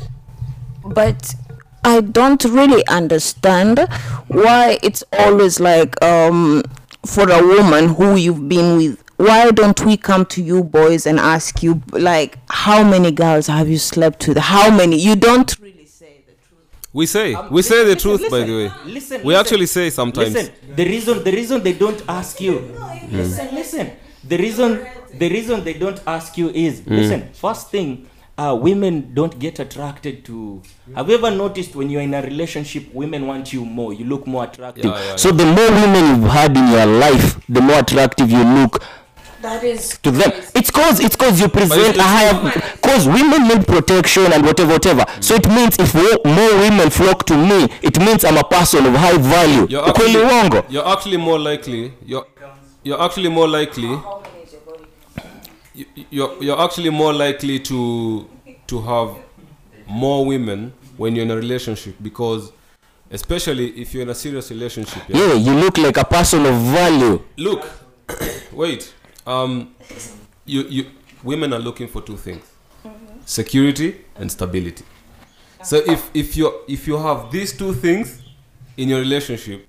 but 0.84 1.36
I 1.84 2.02
don't 2.02 2.44
really 2.44 2.86
understand 2.88 3.80
why 4.28 4.80
it's 4.84 5.04
always 5.14 5.60
like 5.60 6.02
um 6.04 6.64
for 7.06 7.30
a 7.30 7.42
woman 7.46 7.90
who 7.96 8.16
you've 8.16 8.48
been 8.50 8.78
with. 8.78 9.04
Why 9.18 9.52
don't 9.52 9.80
we 9.86 9.98
come 9.98 10.26
to 10.28 10.42
you 10.42 10.64
boys 10.64 11.06
and 11.06 11.20
ask 11.20 11.62
you 11.64 11.82
like 11.92 12.38
how 12.50 12.84
many 12.84 13.12
girls 13.12 13.48
have 13.48 13.70
you 13.70 13.78
slept 13.78 14.28
with? 14.28 14.38
How 14.38 14.70
many? 14.76 14.98
You 15.00 15.16
don't 15.16 15.56
we 16.94 17.06
say 17.06 17.36
we 17.50 17.62
say 17.62 17.86
the 17.86 17.96
truth 17.96 18.30
by 18.30 18.44
the 18.44 18.52
way 18.52 18.72
Listen, 18.86 19.22
we 19.24 19.36
actually 19.36 19.66
say 19.66 19.90
sometimes 19.90 20.34
Listen, 20.34 20.54
the 20.76 20.86
reason 20.86 21.24
the 21.24 21.32
reason 21.32 21.64
they 21.64 21.74
don't 21.74 22.04
ask 22.08 22.42
you. 22.42 22.60
Listen, 23.10 23.56
listen. 23.56 23.92
The 24.24 24.38
reason 24.38 24.86
the 25.18 25.30
reason 25.30 25.64
they 25.64 25.74
don't 25.74 26.02
ask 26.06 26.38
you 26.38 26.50
is 26.50 26.86
listen. 26.88 27.30
First 27.34 27.70
thing, 27.72 28.08
uh, 28.38 28.56
women 28.60 29.14
don't 29.14 29.38
get 29.40 29.60
attracted 29.60 30.24
to. 30.26 30.62
Have 30.96 31.10
you 31.10 31.16
ever 31.16 31.32
noticed 31.32 31.76
when 31.76 31.90
you're 31.90 32.02
in 32.02 32.14
a 32.14 32.22
relationship, 32.22 32.94
women 32.94 33.26
want 33.28 33.52
you 33.54 33.66
more. 33.66 33.94
You 33.94 34.06
look 34.06 34.28
more 34.28 34.44
attractive. 34.46 34.86
Yeah, 34.86 35.04
yeah, 35.06 35.16
so 35.16 35.32
the 35.32 35.46
more 35.46 35.70
women 35.70 36.22
you've 36.22 36.30
had 36.32 36.56
in 36.56 36.68
your 36.68 36.86
life, 36.86 37.40
the 37.48 37.62
more 37.62 37.80
attractive 37.80 38.30
you 38.32 38.44
look 38.44 38.84
That 39.42 39.64
is 39.64 39.98
to 40.04 40.12
them. 40.12 40.32
It's 40.56 40.70
cause 40.72 41.00
it's 41.00 41.16
cause 41.16 41.40
you 41.42 41.48
present 41.48 41.98
a 41.98 42.04
higher. 42.04 42.52
Cause 42.82 43.08
women 43.08 43.48
need 43.48 43.66
protection 43.68 44.32
and 44.34 44.44
whatever, 44.46 44.74
whatever. 44.74 45.06
So 45.20 45.36
it 45.36 45.48
means 45.48 45.78
if 45.80 45.94
more 45.96 46.58
women 46.60 46.90
flock 46.90 47.26
to 47.28 47.38
me, 47.38 47.68
it 47.82 48.00
means 48.00 48.24
I'm 48.24 48.38
a 48.38 48.44
person 48.44 48.86
of 48.86 48.94
high 48.94 49.18
value. 49.18 49.68
you're 49.70 49.88
actually, 49.88 50.12
you're 50.70 50.88
actually 50.88 51.18
more 51.18 51.40
likely 51.40 51.94
you're 52.06 52.26
you're 52.84 53.02
actually 53.02 53.30
more 53.30 53.48
likely 53.48 54.00
you, 55.74 55.86
you're, 56.10 56.44
you're 56.44 56.60
actually 56.62 56.90
more 56.90 57.14
likely 57.14 57.60
to 57.60 58.28
to 58.68 58.82
have 58.82 59.16
more 59.88 60.26
women 60.26 60.74
when 60.98 61.16
you're 61.16 61.26
in 61.26 61.32
a 61.32 61.36
relationship 61.36 61.96
because 62.02 62.52
especially 63.12 63.70
if 63.82 63.94
you're 63.94 64.04
in 64.04 64.10
a 64.10 64.16
serious 64.16 64.50
relationship 64.52 65.04
yeah? 65.08 65.18
Yeah, 65.28 65.34
you 65.34 65.54
look 65.54 65.78
like 65.78 65.98
a 65.98 66.06
person 66.06 66.46
of 66.46 66.56
value. 66.62 67.22
look 67.38 67.68
wait 68.52 68.94
um 69.28 69.74
you 70.46 70.62
you 70.64 70.86
women 71.24 71.54
are 71.54 71.60
looking 71.60 71.88
for 71.88 72.02
two 72.02 72.18
things 72.18 72.44
security 73.26 73.96
and 74.16 74.32
stability 74.32 74.84
so 75.64 75.78
if 75.78 76.10
if 76.14 76.36
you 76.38 76.52
if 76.68 76.88
you 76.88 76.98
have 76.98 77.32
these 77.32 77.56
two 77.56 77.74
things 77.74 78.22
in 78.78 78.90
your 78.90 79.00
relationship 79.00 79.68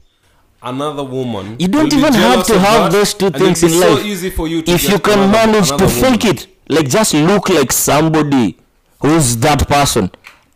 another 0.62 1.04
woman 1.04 1.56
You 1.58 1.68
don't 1.68 1.84
will 1.84 1.90
be 1.90 1.96
even 1.96 2.14
have 2.14 2.46
to 2.46 2.58
have 2.58 2.82
that, 2.84 2.92
those 2.92 3.14
two 3.14 3.30
things 3.30 3.62
in 3.62 3.70
be 3.70 3.78
life. 3.80 3.98
so 3.98 4.04
easy 4.04 4.30
for 4.30 4.48
you 4.48 4.62
to 4.62 4.70
If 4.72 4.82
get 4.82 4.92
you 4.92 4.98
can 5.00 5.18
another- 5.18 5.32
manage 5.52 5.68
to 5.68 5.74
another 5.74 5.88
fake 5.88 6.24
it, 6.24 6.46
like 6.68 6.88
just 6.88 7.14
look 7.14 7.48
like 7.48 7.72
somebody 7.72 8.56
who's 9.00 9.36
that 9.38 9.68
person. 9.68 10.10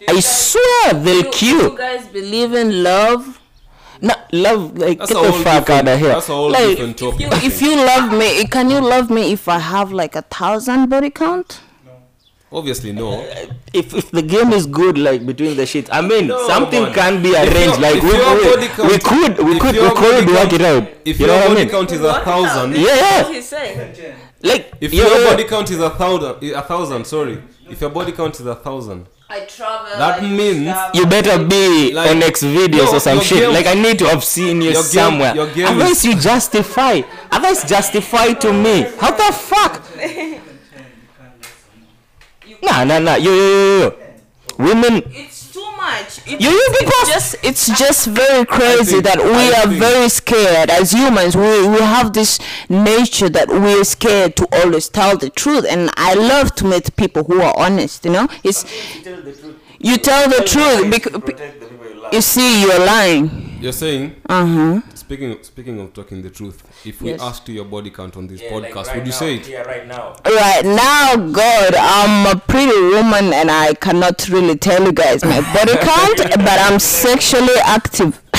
I 0.08 0.20
swear 0.20 0.94
they'll 0.94 1.30
kill. 1.32 1.72
You 1.72 1.76
guys 1.76 2.06
believe 2.06 2.52
in 2.54 2.84
love? 2.84 3.40
No, 4.00 4.14
love, 4.32 4.76
like, 4.78 4.98
That's 4.98 5.12
get 5.12 5.22
the 5.22 5.32
fuck 5.44 5.70
out 5.70 5.88
of 5.88 5.98
here. 5.98 6.08
that's 6.08 6.28
a 6.28 6.32
whole 6.32 6.50
like, 6.50 6.68
different 6.76 6.98
topic 6.98 7.20
You, 7.20 7.28
if 7.32 7.62
you 7.62 7.76
love 7.76 8.12
me, 8.12 8.44
can 8.46 8.70
you 8.70 8.80
love 8.80 9.10
me 9.10 9.32
if 9.32 9.48
I 9.48 9.58
have 9.58 9.92
like 9.92 10.14
a 10.16 10.22
thousand 10.22 10.88
body 10.88 11.10
count? 11.10 11.60
obviously 12.52 12.92
no 12.92 13.20
uh, 13.22 13.46
if, 13.72 13.92
if 13.92 14.10
the 14.12 14.22
game 14.22 14.52
is 14.52 14.66
good, 14.66 14.96
like 14.96 15.26
between 15.26 15.56
the 15.56 15.66
sheets, 15.66 15.90
I 15.92 16.00
mean, 16.00 16.28
No, 16.28 16.46
something 16.46 16.82
man. 16.84 16.94
can 16.94 17.22
be 17.22 17.34
arranged. 17.36 17.80
Like 17.80 18.00
we, 18.02 18.10
we, 18.12 18.18
count- 18.18 18.60
we 18.60 18.68
could, 18.68 18.88
we 18.88 18.98
could, 18.98 19.38
we 19.46 19.58
could 19.58 19.74
body 19.74 20.32
work 20.32 20.52
it 20.52 20.60
out. 20.62 20.88
if 21.04 21.18
you 21.20 21.26
your 21.26 21.34
know 21.34 21.40
what 21.40 21.44
I 21.44 21.48
body 21.48 21.60
mean? 21.62 21.68
count 21.70 21.92
is 21.92 22.00
a 22.00 22.14
thousand 22.24 22.76
Yeah, 22.76 22.82
yeah. 22.86 23.32
he's 23.32 23.48
saying. 23.48 24.16
Like 24.42 24.72
if 24.80 24.92
yeah, 24.94 25.04
your 25.06 25.18
yeah. 25.22 25.30
body 25.30 25.44
count 25.44 25.70
is 25.70 25.80
a 25.80 25.90
thousand 25.90 26.50
a 26.54 26.62
thousand 26.62 27.04
sorry 27.06 27.42
if 27.68 27.80
your 27.80 27.90
body 27.90 28.12
count 28.12 28.38
is 28.38 28.46
a 28.46 28.54
thousand 28.54 29.06
I 29.28 29.40
travel. 29.40 29.98
That 29.98 30.22
means 30.22 30.72
you 30.94 31.04
better 31.06 31.44
be 31.44 31.92
Like, 31.92 32.10
on 32.10 32.18
next 32.20 32.44
videos 32.44 32.86
your- 32.86 32.94
or 32.96 33.00
some 33.00 33.20
shit. 33.20 33.38
Guilt. 33.38 33.54
like 33.54 33.66
I 33.66 33.74
need 33.74 33.98
to 33.98 34.06
have 34.08 34.22
seen 34.22 34.62
you 34.62 34.70
your 34.70 34.82
somewhere. 34.84 35.34
somewhere. 35.34 35.36
your 35.46 35.52
game 35.54 35.66
Otherwise 35.66 36.04
you 36.04 36.14
justify. 36.14 37.02
Otherwise 37.32 37.64
justify 37.68 38.32
to 38.34 38.52
me. 38.52 38.82
How 39.00 39.10
the 39.10 39.32
fuck? 39.34 39.82
nah, 42.62 42.84
nah, 42.84 42.98
nah. 43.00 43.16
Yo, 43.16 43.34
yo, 43.34 43.48
yo, 43.48 43.78
yo. 43.80 43.92
Women. 44.58 45.02
It's 45.12 45.35
much. 45.88 46.10
It, 46.30 46.40
You, 46.44 46.50
you 46.50 46.66
people. 46.78 46.92
it's 47.02 47.08
just 47.14 47.30
it's 47.48 47.66
just 47.82 48.00
very 48.22 48.44
crazy 48.56 49.00
think- 49.00 49.04
that 49.08 49.18
we 49.36 49.42
I 49.54 49.60
are 49.60 49.68
think- 49.68 49.80
very 49.88 50.08
scared 50.20 50.68
as 50.78 50.86
humans. 51.00 51.32
We 51.44 51.52
we 51.74 51.80
have 51.96 52.08
this 52.20 52.32
nature 52.68 53.30
that 53.36 53.48
we're 53.48 53.84
scared 53.96 54.32
to 54.40 54.44
always 54.58 54.86
tell 54.98 55.14
the 55.24 55.30
truth, 55.42 55.64
and 55.72 55.82
I 55.96 56.12
love 56.32 56.48
to 56.58 56.64
meet 56.72 56.86
people 57.02 57.22
who 57.28 57.36
are 57.46 57.54
honest. 57.66 58.04
You 58.06 58.12
know, 58.16 58.26
it's 58.48 58.60
you 59.88 59.96
tell 60.08 60.24
the 60.36 60.40
truth 60.52 60.80
because 60.90 61.14
you 62.14 62.20
see 62.20 62.62
you're 62.62 62.84
lying. 62.94 63.58
you're 63.60 63.72
saying 63.84 64.14
Uh 64.28 64.46
huh. 64.46 64.80
Speaking 65.06 65.30
of, 65.32 65.44
speaking 65.46 65.78
of 65.80 65.92
talking 65.94 66.20
the 66.22 66.30
truth 66.30 66.62
if 66.84 67.00
we 67.00 67.10
Yes. 67.10 67.20
asked 67.22 67.48
your 67.48 67.64
body 67.64 67.90
count 67.90 68.16
on 68.16 68.26
this 68.26 68.42
Yeah, 68.42 68.54
like 68.54 68.72
podcast 68.72 68.86
right 68.88 68.96
would 68.96 69.06
you 69.06 69.12
now, 69.12 69.18
say 69.18 69.34
it 69.36 69.48
Yeah, 69.48 69.62
right 69.62 69.86
now. 69.86 70.14
Right 70.24 70.64
now, 70.64 71.14
God, 71.30 71.74
I'm 71.76 72.36
a 72.36 72.40
pretty 72.40 72.80
woman, 72.94 73.32
and 73.32 73.48
I 73.50 73.74
cannot 73.74 74.28
really 74.28 74.56
tell 74.56 74.82
you 74.84 74.92
guys 74.92 75.24
my 75.24 75.40
body 75.54 75.76
count, 75.76 76.18
but 76.48 76.58
I'm 76.66 76.80
sexually 76.80 77.54
active. 77.64 78.20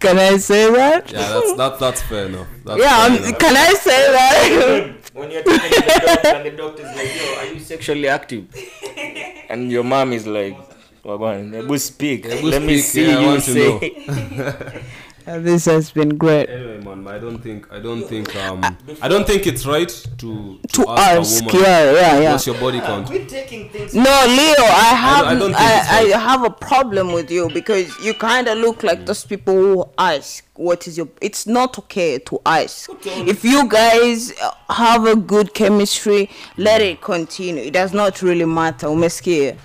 Can 0.00 0.18
I 0.18 0.36
say 0.38 0.68
that? 0.72 1.12
yeah 1.12 1.28
that's 1.34 1.52
that, 1.54 1.78
that's 1.78 2.02
fair 2.02 2.26
enough 2.26 2.48
that's 2.64 2.80
Yeah, 2.80 3.06
fair 3.06 3.16
um, 3.18 3.24
enough. 3.24 3.38
can 3.38 3.56
I 3.56 3.72
say 3.74 4.00
that? 4.12 4.92
When 5.14 5.30
you're 5.30 5.42
talking 5.44 5.70
to 5.70 5.80
the 5.80 6.00
doctor 6.06 6.28
and 6.28 6.46
the 6.46 6.50
doctor's 6.62 6.96
like, 6.96 7.14
yo, 7.14 7.34
are 7.36 7.46
you 7.52 7.60
sexually 7.60 8.08
active? 8.08 8.44
And 9.48 9.70
your 9.70 9.84
mom 9.84 10.12
is 10.14 10.26
like, 10.26 10.56
Wagwan, 11.04 11.52
Ebu 11.54 11.78
speak. 11.78 12.26
Ebu 12.26 12.50
Let 12.50 12.62
me 12.62 12.78
see 12.78 13.08
yeah, 13.08 13.16
I 13.18 13.20
you 13.20 13.26
want 13.26 13.42
to 13.44 13.54
know. 13.54 13.80
say. 13.80 14.82
This 15.24 15.66
has 15.66 15.90
been 15.92 16.16
great. 16.16 16.48
Anyway, 16.50 16.78
man, 16.78 17.06
I 17.06 17.18
don't 17.18 17.38
think 17.38 17.72
I 17.72 17.78
don't 17.78 18.02
think 18.02 18.34
um 18.36 18.60
I 19.00 19.08
don't 19.08 19.26
think 19.26 19.46
it's 19.46 19.64
right 19.66 19.88
to 20.18 20.58
To 20.72 20.88
ask, 20.88 21.00
ask, 21.00 21.42
a 21.42 21.46
woman 21.46 21.62
yeah, 21.62 21.92
yeah, 21.92 22.20
yeah. 22.20 22.32
what's 22.32 22.46
your 22.46 22.58
body 22.58 22.80
count. 22.80 23.08
We're 23.08 23.26
taking 23.26 23.68
things. 23.70 23.94
No, 23.94 24.02
Leo, 24.02 24.64
I 24.66 24.94
have 24.96 25.26
I 25.26 25.30
I, 25.30 25.34
don't 25.34 25.52
think 25.52 25.60
I, 25.60 26.02
it's 26.02 26.12
right. 26.12 26.20
have 26.22 26.44
a 26.44 26.50
problem 26.50 27.12
with 27.12 27.30
you 27.30 27.48
because 27.50 27.96
you 28.00 28.14
kind 28.14 28.48
of 28.48 28.58
look 28.58 28.82
like 28.82 29.06
those 29.06 29.24
people 29.24 29.54
who 29.54 29.88
ask 29.96 30.44
what 30.54 30.86
is 30.88 30.96
your. 30.98 31.08
It's 31.20 31.46
not 31.46 31.78
okay 31.78 32.18
to 32.18 32.40
ask. 32.44 32.90
If 33.04 33.44
you 33.44 33.68
guys 33.68 34.32
uh, 34.40 34.50
have 34.70 35.06
a 35.06 35.16
good 35.16 35.54
chemistry, 35.54 36.30
let 36.56 36.80
it 36.80 37.00
continue. 37.00 37.62
It 37.64 37.72
does 37.72 37.92
not 37.92 38.22
really 38.22 38.44
matter. 38.44 38.88
Umesikia? 38.88 39.56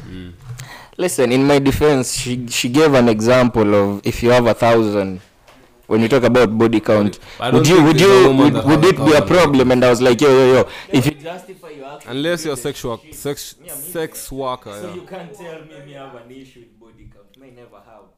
Listen, 0.97 1.31
in 1.31 1.45
my 1.45 1.59
defense, 1.59 2.15
she 2.17 2.47
she 2.47 2.69
gave 2.69 2.93
an 2.95 3.07
example 3.07 3.75
of 3.75 4.01
if 4.05 4.23
you 4.23 4.31
have 4.31 4.47
a 4.47 4.53
thousand. 4.53 5.21
When 5.85 6.01
you 6.01 6.09
talk 6.09 6.23
about 6.23 6.57
body 6.57 6.81
count, 6.81 7.17
would 7.39 7.65
you 7.67 7.81
would 7.83 7.99
you 8.01 8.33
would, 8.33 8.65
would 8.65 8.83
it 8.83 8.97
be 8.97 9.13
a 9.13 9.21
problem? 9.21 9.71
And 9.71 9.85
I 9.85 9.89
was 9.89 10.01
like, 10.01 10.19
yo 10.19 10.27
yo 10.27 10.53
yo, 10.55 10.69
if 10.89 11.05
you 11.05 11.11
Justify 11.11 11.69
your 11.69 11.85
action. 11.85 12.11
Unless 12.11 12.45
you're 12.45 12.57
sexual 12.57 12.99
sex 13.11 13.55
sex 13.67 14.31
worker, 14.31 14.73
So 14.73 14.89
yeah. 14.89 14.95
you 14.95 15.01
can't 15.03 15.33
tell 15.33 15.61
me 15.65 15.85
me 15.85 15.93
have 15.93 16.15
an 16.15 16.29
issue 16.31 16.61
with 16.61 16.79
body 16.79 17.09
count. 17.13 17.37
May 17.37 17.51
never 17.51 17.77
have. 17.77 18.16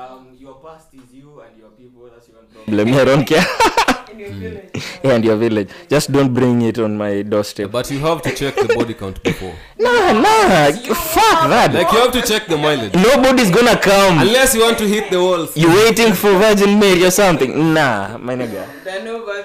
Um, 0.00 0.34
your 0.38 0.54
past 0.54 0.94
is 0.94 1.12
you 1.12 1.42
and 1.44 1.58
your 1.58 1.68
people. 1.70 2.08
That's 2.10 2.26
your 2.28 2.38
problem. 2.38 2.94
I 2.94 3.04
don't 3.04 3.26
care. 3.26 3.44
yeah, 4.16 5.12
and 5.14 5.22
your 5.24 5.36
village. 5.36 5.68
Just 5.90 6.10
don't 6.10 6.32
bring 6.32 6.62
it 6.62 6.78
on 6.78 6.96
my 6.96 7.20
doorstep. 7.20 7.70
But 7.70 7.90
you 7.90 7.98
have 7.98 8.22
to 8.22 8.34
check 8.34 8.54
the 8.56 8.72
body 8.74 8.94
count 8.94 9.22
before. 9.22 9.54
Nah, 9.78 10.12
nah, 10.12 10.70
fuck 10.72 11.48
that. 11.50 11.70
Like 11.74 11.92
you 11.92 11.98
have 11.98 12.12
to 12.12 12.22
check 12.22 12.46
the 12.46 12.56
mileage. 12.56 12.94
Nobody's 12.94 13.50
gonna 13.50 13.78
come. 13.78 14.18
Unless 14.20 14.54
you 14.54 14.62
want 14.62 14.78
to 14.78 14.88
hit 14.88 15.10
the 15.10 15.20
walls. 15.20 15.54
You 15.56 15.68
waiting 15.68 16.14
for 16.14 16.32
Virgin 16.32 16.78
Mary 16.80 17.04
or 17.04 17.10
something? 17.10 17.74
Nah, 17.74 18.16
my 18.18 18.34
nigga. 18.34 18.66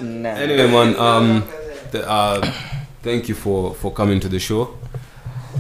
Nah. 0.02 0.30
Anyway, 0.30 0.72
man, 0.72 0.96
um, 0.96 1.44
the, 1.92 2.10
uh, 2.10 2.42
thank 3.04 3.28
you 3.28 3.36
for 3.36 3.74
for 3.76 3.92
coming 3.92 4.20
to 4.22 4.30
the 4.30 4.40
show. 4.40 4.78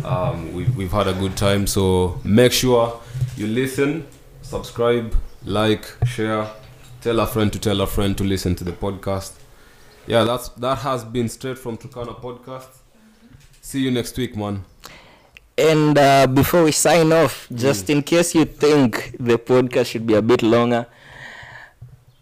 Um, 0.05 0.53
we, 0.53 0.63
we've 0.77 0.91
had 0.91 1.07
a 1.07 1.13
good 1.13 1.35
time, 1.35 1.67
so 1.67 2.19
make 2.23 2.51
sure 2.53 3.01
you 3.37 3.47
listen, 3.47 4.05
subscribe, 4.55 5.13
like, 5.43 5.85
share, 6.05 6.47
tell 7.01 7.19
a 7.19 7.27
friend 7.27 7.51
to 7.51 7.59
tell 7.59 7.81
a 7.81 7.87
friend 7.87 8.17
to 8.17 8.23
listen 8.23 8.55
to 8.55 8.63
the 8.63 8.71
podcast. 8.71 9.33
Yeah, 10.07 10.23
that's 10.23 10.47
that 10.49 10.77
has 10.79 11.03
been 11.03 11.27
straight 11.27 11.57
from 11.57 11.77
Turkana 11.77 12.15
podcast. 12.21 12.69
See 13.61 13.81
you 13.81 13.91
next 13.91 14.17
week, 14.17 14.37
man. 14.37 14.63
And 15.57 15.97
uh, 15.97 16.27
before 16.27 16.63
we 16.63 16.71
sign 16.71 17.11
off, 17.11 17.47
just 17.53 17.89
in 17.89 18.01
case 18.01 18.33
you 18.35 18.45
think 18.45 19.15
the 19.19 19.37
podcast 19.37 19.87
should 19.87 20.07
be 20.07 20.13
a 20.13 20.21
bit 20.21 20.41
longer, 20.41 20.85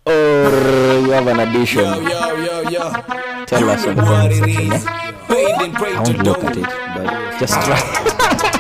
or 0.06 0.12
you 0.12 1.12
have 1.12 1.28
an 1.28 1.40
addition. 1.40 1.86
Yo, 1.86 2.02
yo, 2.02 2.36
yo, 2.36 2.70
yo. 2.70 2.92
Tell 3.46 3.70
us 3.70 3.88
on 3.88 3.96
the 3.96 4.04
I 5.34 6.00
won't 6.00 6.24
look 6.24 6.44
at 6.44 6.58
it, 6.58 6.64
but 6.64 7.40
just 7.40 7.54
try. 7.62 7.80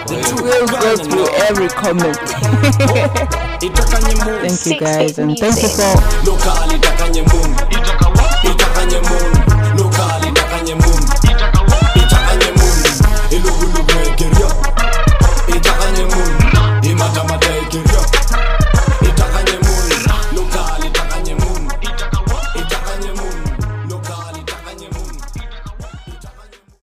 we'll 0.42 0.68
go 0.68 0.96
through 0.96 1.28
every 1.44 1.68
comment. 1.68 2.18
thank 4.40 4.66
you 4.66 4.80
guys, 4.80 5.20
and 5.20 5.38
thank 5.38 5.62
you 5.62 5.70
for. 5.70 5.96
Locally, 6.26 6.84